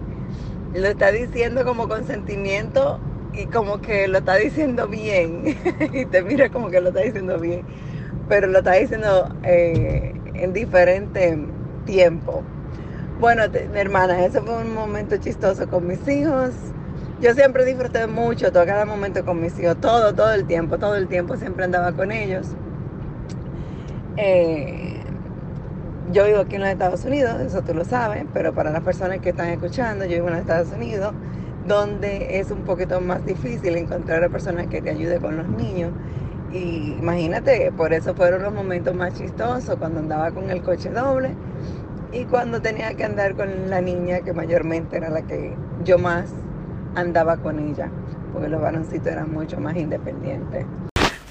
lo 0.75 0.87
está 0.87 1.11
diciendo 1.11 1.65
como 1.65 1.87
consentimiento 1.87 2.99
y 3.33 3.45
como 3.47 3.81
que 3.81 4.07
lo 4.07 4.19
está 4.19 4.35
diciendo 4.35 4.87
bien. 4.87 5.57
y 5.93 6.05
te 6.05 6.21
mira 6.21 6.49
como 6.49 6.69
que 6.69 6.79
lo 6.79 6.89
está 6.89 7.01
diciendo 7.01 7.39
bien. 7.39 7.63
Pero 8.29 8.47
lo 8.47 8.59
está 8.59 8.73
diciendo 8.73 9.29
eh, 9.43 10.13
en 10.35 10.53
diferente 10.53 11.39
tiempo. 11.85 12.43
Bueno, 13.19 13.43
hermana, 13.73 14.23
ese 14.25 14.41
fue 14.41 14.57
un 14.61 14.73
momento 14.73 15.17
chistoso 15.17 15.67
con 15.67 15.87
mis 15.87 16.07
hijos. 16.07 16.53
Yo 17.21 17.35
siempre 17.35 17.63
disfruté 17.65 18.07
mucho 18.07 18.51
todo 18.51 18.65
cada 18.65 18.83
momento 18.83 19.23
con 19.23 19.39
mis 19.39 19.57
hijos, 19.59 19.77
todo, 19.79 20.11
todo 20.15 20.33
el 20.33 20.47
tiempo, 20.47 20.79
todo 20.79 20.95
el 20.95 21.07
tiempo 21.07 21.37
siempre 21.37 21.65
andaba 21.65 21.91
con 21.91 22.11
ellos. 22.11 22.47
Eh, 24.17 24.95
yo 26.11 26.25
vivo 26.25 26.39
aquí 26.39 26.55
en 26.55 26.61
los 26.61 26.71
Estados 26.71 27.05
Unidos, 27.05 27.39
eso 27.41 27.61
tú 27.61 27.75
lo 27.75 27.85
sabes, 27.85 28.25
pero 28.33 28.55
para 28.55 28.71
las 28.71 28.81
personas 28.81 29.19
que 29.19 29.29
están 29.29 29.49
escuchando, 29.49 30.05
yo 30.05 30.15
vivo 30.15 30.29
en 30.29 30.33
los 30.33 30.41
Estados 30.41 30.71
Unidos, 30.71 31.13
donde 31.67 32.39
es 32.39 32.49
un 32.49 32.63
poquito 32.63 32.99
más 33.01 33.23
difícil 33.23 33.77
encontrar 33.77 34.23
a 34.23 34.29
personas 34.29 34.65
que 34.65 34.81
te 34.81 34.89
ayuden 34.89 35.21
con 35.21 35.37
los 35.37 35.47
niños. 35.47 35.91
Y 36.51 36.95
imagínate, 36.99 37.71
por 37.77 37.93
eso 37.93 38.15
fueron 38.15 38.41
los 38.41 38.51
momentos 38.51 38.95
más 38.95 39.13
chistosos, 39.13 39.75
cuando 39.75 39.99
andaba 39.99 40.31
con 40.31 40.49
el 40.49 40.63
coche 40.63 40.89
doble 40.89 41.35
y 42.11 42.25
cuando 42.25 42.63
tenía 42.63 42.95
que 42.95 43.03
andar 43.03 43.35
con 43.35 43.69
la 43.69 43.79
niña, 43.79 44.21
que 44.21 44.33
mayormente 44.33 44.97
era 44.97 45.11
la 45.11 45.21
que 45.21 45.55
yo 45.83 45.99
más 45.99 46.25
andaba 46.95 47.37
con 47.37 47.59
ella, 47.59 47.89
porque 48.33 48.49
los 48.49 48.61
varoncitos 48.61 49.07
eran 49.07 49.31
mucho 49.31 49.59
más 49.59 49.75
independientes. 49.75 50.65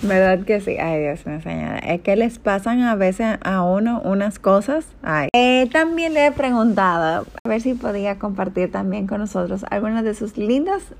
¿Verdad 0.03 0.45
que 0.47 0.61
sí? 0.61 0.79
Ay, 0.79 1.03
Dios 1.03 1.27
me 1.27 1.43
señala. 1.43 1.79
Es 1.79 2.01
que 2.01 2.17
les 2.17 2.39
pasan 2.39 2.81
a 2.81 2.95
veces 2.95 3.39
a 3.43 3.63
uno 3.63 4.01
unas 4.03 4.39
cosas. 4.39 4.87
Ay. 5.03 5.29
Eh, 5.35 5.69
también 5.71 6.15
le 6.15 6.27
he 6.27 6.33
preguntado 6.33 7.27
a 7.45 7.49
ver 7.49 7.61
si 7.61 7.75
podía 7.75 8.19
compartir 8.19 8.73
también 8.73 9.07
con 9.07 9.21
nosotros 9.21 9.65
algunas 9.69 10.05
de 10.05 10.15
sus 10.15 10.39
lindas 10.39 10.95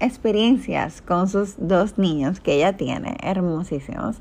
experiencias 0.00 1.00
con 1.00 1.28
sus 1.28 1.54
dos 1.56 1.96
niños 1.96 2.40
que 2.40 2.56
ella 2.56 2.76
tiene, 2.76 3.16
hermosísimos. 3.22 4.16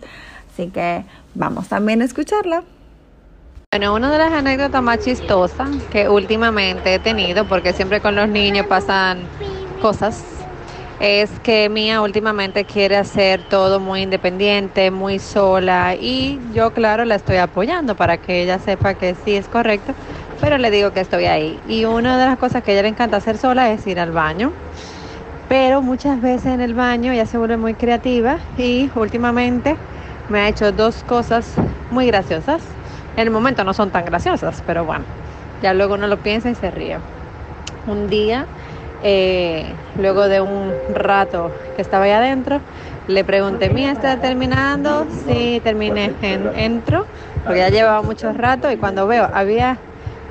Así 0.53 0.67
que 0.67 1.03
vamos 1.33 1.67
también 1.67 2.01
a 2.01 2.05
escucharla. 2.05 2.63
Bueno, 3.71 3.93
una 3.93 4.09
de 4.09 4.17
las 4.17 4.31
anécdotas 4.31 4.81
más 4.81 4.99
chistosas 4.99 5.69
que 5.91 6.07
últimamente 6.07 6.93
he 6.93 6.99
tenido, 6.99 7.45
porque 7.45 7.73
siempre 7.73 7.99
con 7.99 8.15
los 8.15 8.29
niños 8.29 8.67
pasan 8.67 9.19
cosas 9.85 10.23
es 10.99 11.29
que 11.43 11.69
Mía 11.69 12.01
últimamente 12.01 12.65
quiere 12.65 12.97
hacer 12.97 13.43
todo 13.51 13.79
muy 13.79 14.01
independiente, 14.01 14.89
muy 14.89 15.19
sola 15.19 15.93
y 15.93 16.39
yo 16.55 16.71
claro 16.71 17.05
la 17.05 17.13
estoy 17.13 17.37
apoyando 17.37 17.93
para 17.93 18.17
que 18.17 18.41
ella 18.41 18.57
sepa 18.57 18.95
que 18.95 19.13
sí 19.13 19.35
es 19.35 19.47
correcto, 19.47 19.93
pero 20.41 20.57
le 20.57 20.71
digo 20.71 20.91
que 20.91 21.01
estoy 21.01 21.25
ahí. 21.25 21.59
Y 21.69 21.85
una 21.85 22.17
de 22.17 22.25
las 22.25 22.39
cosas 22.39 22.63
que 22.63 22.71
ella 22.71 22.81
le 22.81 22.87
encanta 22.87 23.17
hacer 23.17 23.37
sola 23.37 23.71
es 23.73 23.85
ir 23.85 23.99
al 23.99 24.11
baño. 24.11 24.51
Pero 25.49 25.83
muchas 25.83 26.19
veces 26.19 26.47
en 26.47 26.61
el 26.61 26.73
baño 26.73 27.11
ella 27.11 27.27
se 27.27 27.37
vuelve 27.37 27.57
muy 27.57 27.75
creativa 27.75 28.39
y 28.57 28.89
últimamente 28.95 29.75
me 30.29 30.39
ha 30.39 30.47
hecho 30.47 30.71
dos 30.71 31.03
cosas 31.03 31.53
muy 31.91 32.07
graciosas. 32.07 32.63
En 33.17 33.27
el 33.27 33.29
momento 33.29 33.63
no 33.63 33.75
son 33.75 33.91
tan 33.91 34.03
graciosas, 34.03 34.63
pero 34.65 34.83
bueno, 34.83 35.05
ya 35.61 35.75
luego 35.75 35.93
uno 35.93 36.07
lo 36.07 36.17
piensa 36.17 36.49
y 36.49 36.55
se 36.55 36.71
ríe. 36.71 36.97
Un 37.85 38.09
día 38.09 38.47
eh, 39.03 39.65
luego 39.99 40.27
de 40.27 40.41
un 40.41 40.73
rato 40.93 41.51
que 41.75 41.81
estaba 41.81 42.05
ahí 42.05 42.11
adentro, 42.11 42.59
le 43.07 43.23
pregunté, 43.23 43.69
¿Mía 43.69 43.91
está 43.91 44.19
terminando? 44.19 45.05
Sí, 45.27 45.61
terminé, 45.63 46.11
en, 46.21 46.49
entro, 46.57 47.05
porque 47.43 47.59
ya 47.59 47.69
llevaba 47.69 48.01
mucho 48.01 48.33
rato 48.33 48.71
y 48.71 48.77
cuando 48.77 49.05
veo, 49.05 49.29
había 49.33 49.77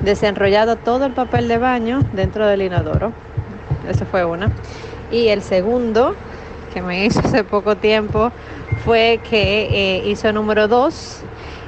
desenrollado 0.03 0.75
todo 0.75 1.05
el 1.05 1.13
papel 1.13 1.47
de 1.47 1.57
baño 1.57 2.01
dentro 2.13 2.45
del 2.47 2.61
inodoro. 2.61 3.13
Eso 3.89 4.05
fue 4.05 4.25
una. 4.25 4.49
Y 5.11 5.29
el 5.29 5.41
segundo, 5.41 6.15
que 6.73 6.81
me 6.81 7.05
hizo 7.05 7.19
hace 7.19 7.43
poco 7.43 7.75
tiempo, 7.75 8.31
fue 8.83 9.19
que 9.29 9.69
eh, 9.71 10.03
hizo 10.07 10.31
número 10.33 10.67
dos 10.67 11.21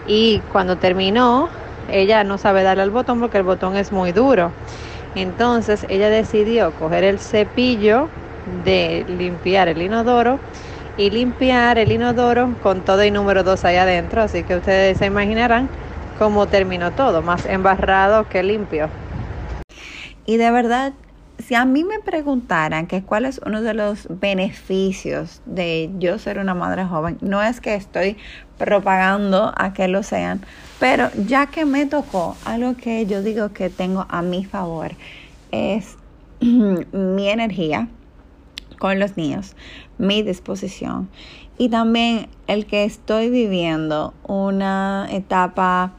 y 0.08 0.40
cuando 0.52 0.76
terminó, 0.76 1.50
ella 1.90 2.24
no 2.24 2.38
sabe 2.38 2.64
darle 2.64 2.84
al 2.84 2.92
botón 2.92 3.20
porque 3.20 3.38
el 3.38 3.44
botón 3.44 3.78
es 3.78 3.92
muy 3.92 4.12
duro. 4.12 4.52
Entonces 5.18 5.86
ella 5.90 6.10
decidió 6.10 6.72
coger 6.76 7.04
el 7.04 7.20
cepillo 7.20 8.08
de 8.66 9.04
limpiar 9.08 9.68
el 9.68 9.82
inodoro 9.82 10.40
y 10.96 11.10
limpiar 11.10 11.80
el 11.80 11.92
inodoro 11.92 12.56
con 12.62 12.84
todo 12.86 13.02
el 13.02 13.14
número 13.14 13.44
2 13.44 13.66
ahí 13.66 13.78
adentro. 13.78 14.22
Así 14.22 14.44
que 14.44 14.56
ustedes 14.56 15.00
se 15.00 15.08
imaginarán 15.08 15.70
cómo 16.20 16.46
terminó 16.46 16.92
todo, 16.92 17.24
más 17.24 17.46
embarrado 17.48 18.26
que 18.30 18.44
limpio. 18.44 18.90
Y 20.28 20.38
de 20.38 20.52
verdad, 20.52 20.94
si 21.40 21.56
a 21.56 21.66
mí 21.66 21.84
me 21.84 22.00
preguntaran 22.00 22.88
que 22.88 23.04
cuál 23.04 23.26
es 23.26 23.40
uno 23.46 23.62
de 23.62 23.74
los 23.74 24.08
beneficios 24.10 25.42
de 25.46 25.90
yo 26.00 26.18
ser 26.20 26.40
una 26.40 26.54
madre 26.54 26.86
joven, 26.86 27.18
no 27.22 27.42
es 27.42 27.62
que 27.62 27.76
estoy 27.76 28.18
propagando 28.58 29.54
a 29.56 29.74
que 29.74 29.88
lo 29.88 30.04
sean, 30.04 30.42
pero 30.80 31.10
ya 31.28 31.48
que 31.48 31.66
me 31.66 31.86
tocó, 31.86 32.36
algo 32.46 32.76
que 32.76 33.06
yo 33.06 33.22
digo 33.22 33.50
que 33.54 33.70
tengo 33.70 34.06
a 34.10 34.22
mi 34.22 34.46
favor 34.46 34.92
es 35.52 35.98
mi 36.42 37.30
energía 37.30 37.88
con 38.80 39.00
los 39.00 39.18
niños, 39.18 39.56
mi 39.98 40.24
disposición 40.24 41.10
y 41.58 41.70
también 41.70 42.30
el 42.48 42.66
que 42.66 42.84
estoy 42.84 43.30
viviendo 43.30 44.14
una 44.28 45.08
etapa 45.12 45.94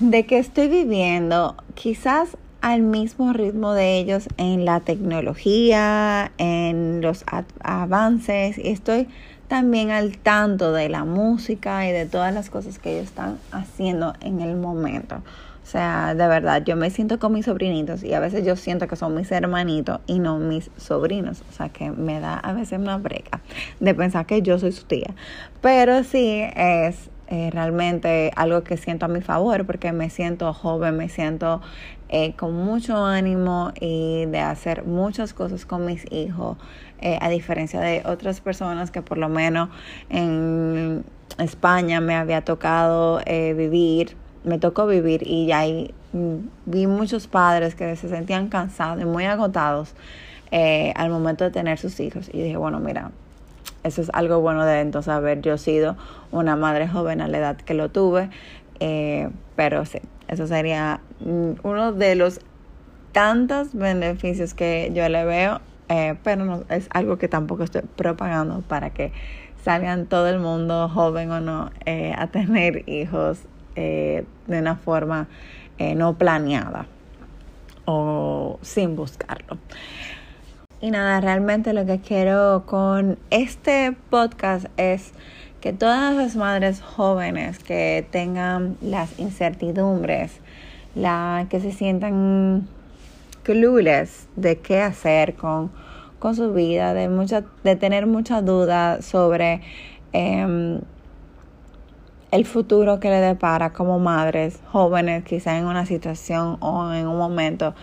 de 0.00 0.26
que 0.26 0.38
estoy 0.38 0.68
viviendo 0.68 1.56
quizás 1.74 2.36
al 2.60 2.82
mismo 2.82 3.32
ritmo 3.32 3.72
de 3.72 3.98
ellos 3.98 4.28
en 4.36 4.64
la 4.64 4.80
tecnología, 4.80 6.32
en 6.38 7.00
los 7.00 7.24
avances 7.60 8.58
y 8.58 8.68
estoy 8.68 9.08
también 9.48 9.90
al 9.90 10.18
tanto 10.18 10.72
de 10.72 10.88
la 10.88 11.04
música 11.04 11.88
y 11.88 11.92
de 11.92 12.06
todas 12.06 12.34
las 12.34 12.50
cosas 12.50 12.78
que 12.78 12.94
ellos 12.94 13.04
están 13.04 13.38
haciendo 13.52 14.14
en 14.20 14.40
el 14.40 14.56
momento. 14.56 15.22
O 15.66 15.68
sea, 15.68 16.14
de 16.14 16.28
verdad, 16.28 16.62
yo 16.64 16.76
me 16.76 16.90
siento 16.90 17.18
con 17.18 17.32
mis 17.32 17.46
sobrinitos 17.46 18.04
y 18.04 18.14
a 18.14 18.20
veces 18.20 18.46
yo 18.46 18.54
siento 18.54 18.86
que 18.86 18.94
son 18.94 19.16
mis 19.16 19.32
hermanitos 19.32 19.98
y 20.06 20.20
no 20.20 20.38
mis 20.38 20.70
sobrinos. 20.76 21.42
O 21.50 21.52
sea, 21.52 21.70
que 21.70 21.90
me 21.90 22.20
da 22.20 22.34
a 22.38 22.52
veces 22.52 22.78
una 22.78 22.98
breca 22.98 23.40
de 23.80 23.92
pensar 23.92 24.26
que 24.26 24.42
yo 24.42 24.60
soy 24.60 24.70
su 24.70 24.84
tía. 24.84 25.12
Pero 25.60 26.04
sí 26.04 26.44
es 26.54 27.10
eh, 27.26 27.50
realmente 27.52 28.30
algo 28.36 28.62
que 28.62 28.76
siento 28.76 29.06
a 29.06 29.08
mi 29.08 29.20
favor 29.22 29.66
porque 29.66 29.90
me 29.90 30.08
siento 30.08 30.52
joven, 30.52 30.96
me 30.96 31.08
siento 31.08 31.60
eh, 32.08 32.34
con 32.34 32.54
mucho 32.54 33.04
ánimo 33.04 33.72
y 33.80 34.26
de 34.26 34.40
hacer 34.40 34.84
muchas 34.84 35.34
cosas 35.34 35.66
con 35.66 35.84
mis 35.84 36.10
hijos, 36.12 36.56
eh, 37.00 37.18
a 37.20 37.28
diferencia 37.28 37.80
de 37.80 38.02
otras 38.06 38.40
personas 38.40 38.90
que 38.90 39.02
por 39.02 39.18
lo 39.18 39.28
menos 39.28 39.68
en 40.08 41.04
España 41.38 42.00
me 42.00 42.14
había 42.14 42.42
tocado 42.42 43.20
vivir 43.26 44.16
me 44.46 44.58
tocó 44.58 44.86
vivir 44.86 45.26
y 45.26 45.50
ahí 45.52 45.92
mm, 46.12 46.36
vi 46.66 46.86
muchos 46.86 47.26
padres 47.26 47.74
que 47.74 47.96
se 47.96 48.08
sentían 48.08 48.48
cansados 48.48 49.02
y 49.02 49.04
muy 49.04 49.24
agotados 49.24 49.94
eh, 50.52 50.92
al 50.96 51.10
momento 51.10 51.44
de 51.44 51.50
tener 51.50 51.78
sus 51.78 51.98
hijos. 51.98 52.30
Y 52.32 52.40
dije, 52.40 52.56
bueno, 52.56 52.78
mira, 52.78 53.10
eso 53.82 54.00
es 54.00 54.10
algo 54.14 54.40
bueno 54.40 54.64
de 54.64 54.80
entonces 54.80 55.12
haber 55.12 55.42
yo 55.42 55.58
sido 55.58 55.96
una 56.30 56.54
madre 56.54 56.86
joven 56.86 57.20
a 57.20 57.28
la 57.28 57.38
edad 57.38 57.56
que 57.56 57.74
lo 57.74 57.90
tuve. 57.90 58.30
Eh, 58.78 59.28
pero 59.56 59.84
sí, 59.84 59.98
eso 60.28 60.46
sería 60.46 61.00
mm, 61.20 61.52
uno 61.62 61.92
de 61.92 62.14
los 62.14 62.40
tantos 63.12 63.74
beneficios 63.74 64.54
que 64.54 64.90
yo 64.94 65.08
le 65.08 65.24
veo, 65.24 65.60
eh, 65.88 66.16
pero 66.22 66.44
no, 66.44 66.64
es 66.68 66.88
algo 66.92 67.18
que 67.18 67.28
tampoco 67.28 67.64
estoy 67.64 67.82
propagando 67.82 68.62
para 68.62 68.90
que 68.90 69.12
salgan 69.62 70.06
todo 70.06 70.28
el 70.28 70.38
mundo, 70.38 70.88
joven 70.88 71.30
o 71.30 71.40
no, 71.40 71.70
a 72.16 72.26
tener 72.28 72.88
hijos 72.88 73.40
eh, 73.78 74.24
de 74.46 74.58
una 74.58 74.76
forma 74.76 75.28
eh, 75.76 75.94
no 75.94 76.16
planeada 76.16 76.86
o 77.84 78.58
sin 78.62 78.96
buscarlo. 78.96 79.58
Y 80.80 80.90
nada, 80.90 81.20
realmente 81.20 81.74
lo 81.74 81.84
que 81.84 82.00
quiero 82.00 82.64
con 82.64 83.18
este 83.28 83.94
podcast 84.08 84.66
es 84.78 85.12
que 85.66 85.72
todas 85.72 86.14
las 86.14 86.36
madres 86.36 86.80
jóvenes 86.80 87.58
que 87.58 88.06
tengan 88.12 88.76
las 88.80 89.18
incertidumbres, 89.18 90.30
la, 90.94 91.48
que 91.50 91.58
se 91.58 91.72
sientan 91.72 92.68
clueless 93.42 94.28
de 94.36 94.58
qué 94.58 94.80
hacer 94.80 95.34
con, 95.34 95.72
con 96.20 96.36
su 96.36 96.52
vida, 96.52 96.94
de, 96.94 97.08
mucha, 97.08 97.42
de 97.64 97.74
tener 97.74 98.06
mucha 98.06 98.42
duda 98.42 99.02
sobre 99.02 99.60
em, 100.12 100.82
el 102.30 102.46
futuro 102.46 103.00
que 103.00 103.10
le 103.10 103.20
depara 103.20 103.72
como 103.72 103.98
madres 103.98 104.60
jóvenes, 104.70 105.24
quizá 105.24 105.58
en 105.58 105.64
una 105.64 105.84
situación 105.84 106.58
o 106.60 106.92
en 106.92 107.08
un 107.08 107.18
momento 107.18 107.74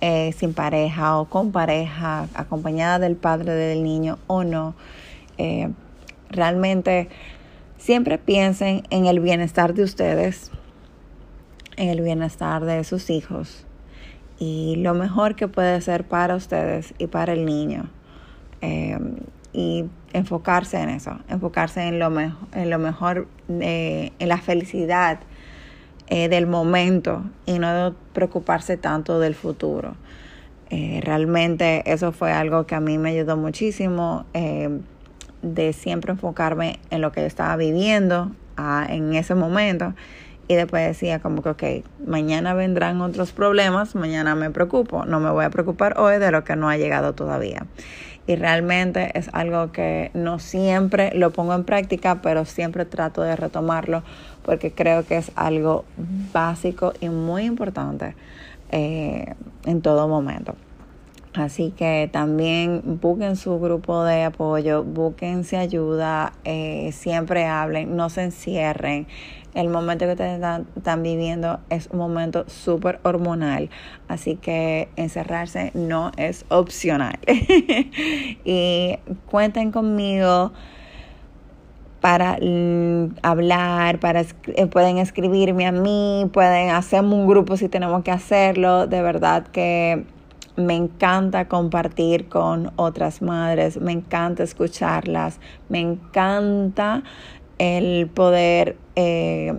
eh, 0.00 0.32
sin 0.38 0.54
pareja 0.54 1.18
o 1.18 1.24
con 1.24 1.50
pareja, 1.50 2.28
acompañada 2.32 3.00
del 3.00 3.16
padre 3.16 3.54
del 3.54 3.82
niño 3.82 4.18
o 4.28 4.44
no. 4.44 4.76
Eh, 5.36 5.68
realmente 6.30 7.08
siempre 7.76 8.18
piensen 8.18 8.82
en 8.90 9.06
el 9.06 9.20
bienestar 9.20 9.74
de 9.74 9.82
ustedes, 9.82 10.50
en 11.76 11.88
el 11.88 12.00
bienestar 12.00 12.64
de 12.64 12.84
sus 12.84 13.10
hijos 13.10 13.66
y 14.38 14.76
lo 14.76 14.94
mejor 14.94 15.36
que 15.36 15.48
puede 15.48 15.80
ser 15.80 16.04
para 16.04 16.34
ustedes 16.34 16.94
y 16.98 17.06
para 17.06 17.32
el 17.32 17.44
niño. 17.44 17.90
Eh, 18.60 18.98
y 19.52 19.84
enfocarse 20.12 20.80
en 20.80 20.88
eso, 20.88 21.18
enfocarse 21.28 21.82
en 21.82 22.00
lo, 22.00 22.12
en 22.18 22.70
lo 22.70 22.78
mejor, 22.80 23.28
eh, 23.48 24.10
en 24.18 24.28
la 24.28 24.38
felicidad 24.38 25.20
eh, 26.08 26.28
del 26.28 26.48
momento 26.48 27.22
y 27.46 27.60
no 27.60 27.94
preocuparse 28.12 28.76
tanto 28.76 29.20
del 29.20 29.34
futuro. 29.34 29.96
Realmente 30.70 31.84
eso 31.86 32.10
fue 32.10 32.32
algo 32.32 32.66
que 32.66 32.74
a 32.74 32.80
mí 32.80 32.98
me 32.98 33.10
ayudó 33.10 33.36
muchísimo 33.36 34.26
de 35.44 35.72
siempre 35.72 36.12
enfocarme 36.12 36.78
en 36.90 37.00
lo 37.00 37.12
que 37.12 37.20
yo 37.20 37.26
estaba 37.26 37.56
viviendo 37.56 38.32
en 38.88 39.14
ese 39.14 39.34
momento 39.34 39.94
y 40.46 40.54
después 40.54 40.86
decía 40.86 41.20
como 41.20 41.42
que, 41.42 41.48
ok, 41.50 41.62
mañana 42.06 42.54
vendrán 42.54 43.00
otros 43.00 43.32
problemas, 43.32 43.94
mañana 43.94 44.34
me 44.34 44.50
preocupo, 44.50 45.04
no 45.04 45.20
me 45.20 45.30
voy 45.30 45.44
a 45.44 45.50
preocupar 45.50 45.98
hoy 45.98 46.18
de 46.18 46.30
lo 46.30 46.44
que 46.44 46.56
no 46.56 46.68
ha 46.68 46.76
llegado 46.76 47.14
todavía 47.14 47.66
y 48.26 48.36
realmente 48.36 49.10
es 49.18 49.28
algo 49.32 49.70
que 49.72 50.10
no 50.14 50.38
siempre 50.38 51.12
lo 51.14 51.30
pongo 51.30 51.54
en 51.54 51.64
práctica, 51.64 52.22
pero 52.22 52.44
siempre 52.44 52.84
trato 52.84 53.22
de 53.22 53.36
retomarlo 53.36 54.02
porque 54.44 54.72
creo 54.72 55.04
que 55.04 55.16
es 55.18 55.30
algo 55.34 55.84
básico 56.32 56.94
y 57.00 57.08
muy 57.08 57.44
importante 57.44 58.14
eh, 58.70 59.34
en 59.66 59.82
todo 59.82 60.08
momento. 60.08 60.56
Así 61.34 61.72
que 61.72 62.08
también 62.12 63.00
busquen 63.00 63.34
su 63.34 63.58
grupo 63.58 64.04
de 64.04 64.22
apoyo, 64.22 64.84
búsquense 64.84 65.56
ayuda, 65.56 66.32
eh, 66.44 66.90
siempre 66.92 67.46
hablen, 67.46 67.96
no 67.96 68.08
se 68.08 68.22
encierren 68.22 69.08
el 69.54 69.68
momento 69.68 70.04
que 70.04 70.12
ustedes 70.12 70.40
están, 70.76 71.02
viviendo 71.02 71.60
es 71.70 71.88
un 71.92 71.98
momento 71.98 72.44
súper 72.48 73.00
hormonal, 73.02 73.70
así 74.08 74.36
que 74.36 74.88
encerrarse 74.96 75.70
no 75.74 76.10
es 76.16 76.44
opcional. 76.48 77.18
y 78.44 78.98
cuenten 79.26 79.70
conmigo 79.72 80.52
para 82.00 82.36
hablar, 83.22 83.98
para 83.98 84.20
eh, 84.20 84.66
pueden 84.66 84.98
escribirme 84.98 85.66
a 85.66 85.72
mí, 85.72 86.28
pueden 86.32 86.70
hacerme 86.70 87.14
un 87.14 87.26
grupo 87.26 87.56
si 87.56 87.68
tenemos 87.68 88.02
que 88.02 88.10
hacerlo. 88.10 88.86
De 88.86 89.00
verdad 89.00 89.46
que 89.46 90.04
me 90.56 90.76
encanta 90.76 91.48
compartir 91.48 92.28
con 92.28 92.72
otras 92.76 93.22
madres, 93.22 93.80
me 93.80 93.92
encanta 93.92 94.42
escucharlas, 94.42 95.40
me 95.68 95.80
encanta 95.80 97.02
el 97.58 98.08
poder 98.08 98.76
eh, 98.96 99.54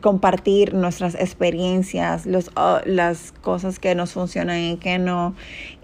compartir 0.00 0.74
nuestras 0.74 1.14
experiencias, 1.14 2.26
los, 2.26 2.50
las 2.84 3.32
cosas 3.32 3.78
que 3.78 3.94
nos 3.94 4.12
funcionan 4.12 4.58
y 4.58 4.76
que 4.76 4.98
no, 4.98 5.34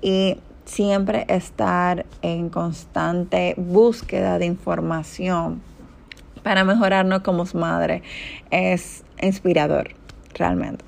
y 0.03 0.39
siempre 0.65 1.25
estar 1.29 2.05
en 2.23 2.51
constante 2.51 3.55
búsqueda 3.57 4.39
de 4.39 4.47
información 4.47 5.63
para 6.43 6.65
mejorarnos 6.65 7.23
como 7.23 7.45
madre 7.55 8.03
es 8.51 9.05
inspirador, 9.21 9.91
realmente. 10.35 10.85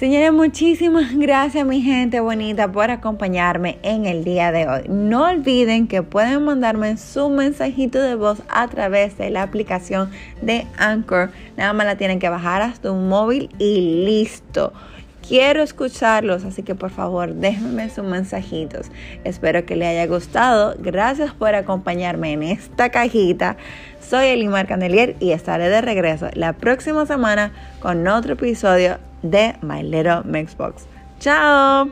Señores, 0.00 0.32
muchísimas 0.32 1.14
gracias 1.14 1.66
mi 1.66 1.82
gente 1.82 2.20
bonita 2.20 2.72
por 2.72 2.90
acompañarme 2.90 3.78
en 3.82 4.06
el 4.06 4.24
día 4.24 4.50
de 4.50 4.66
hoy. 4.66 4.84
No 4.88 5.26
olviden 5.26 5.88
que 5.88 6.02
pueden 6.02 6.42
mandarme 6.42 6.96
su 6.96 7.28
mensajito 7.28 8.00
de 8.00 8.14
voz 8.14 8.42
a 8.48 8.66
través 8.68 9.18
de 9.18 9.28
la 9.28 9.42
aplicación 9.42 10.10
de 10.40 10.66
Anchor. 10.78 11.32
Nada 11.58 11.74
más 11.74 11.84
la 11.84 11.96
tienen 11.96 12.18
que 12.18 12.30
bajar 12.30 12.62
hasta 12.62 12.90
un 12.90 13.10
móvil 13.10 13.50
y 13.58 14.06
listo. 14.06 14.72
Quiero 15.28 15.62
escucharlos, 15.62 16.46
así 16.46 16.62
que 16.62 16.74
por 16.74 16.88
favor 16.88 17.34
déjenme 17.34 17.90
sus 17.90 18.04
mensajitos. 18.04 18.90
Espero 19.24 19.66
que 19.66 19.76
les 19.76 19.88
haya 19.88 20.06
gustado. 20.06 20.76
Gracias 20.78 21.34
por 21.34 21.54
acompañarme 21.54 22.32
en 22.32 22.44
esta 22.44 22.88
cajita. 22.88 23.58
Soy 24.00 24.28
Elimar 24.28 24.66
Candelier 24.66 25.16
y 25.20 25.32
estaré 25.32 25.68
de 25.68 25.82
regreso 25.82 26.30
la 26.32 26.54
próxima 26.54 27.04
semana 27.04 27.52
con 27.80 28.08
otro 28.08 28.32
episodio 28.32 28.96
de 29.22 29.54
My 29.62 29.82
Little 29.82 30.22
Mixbox. 30.24 30.86
¡Chao! 31.18 31.90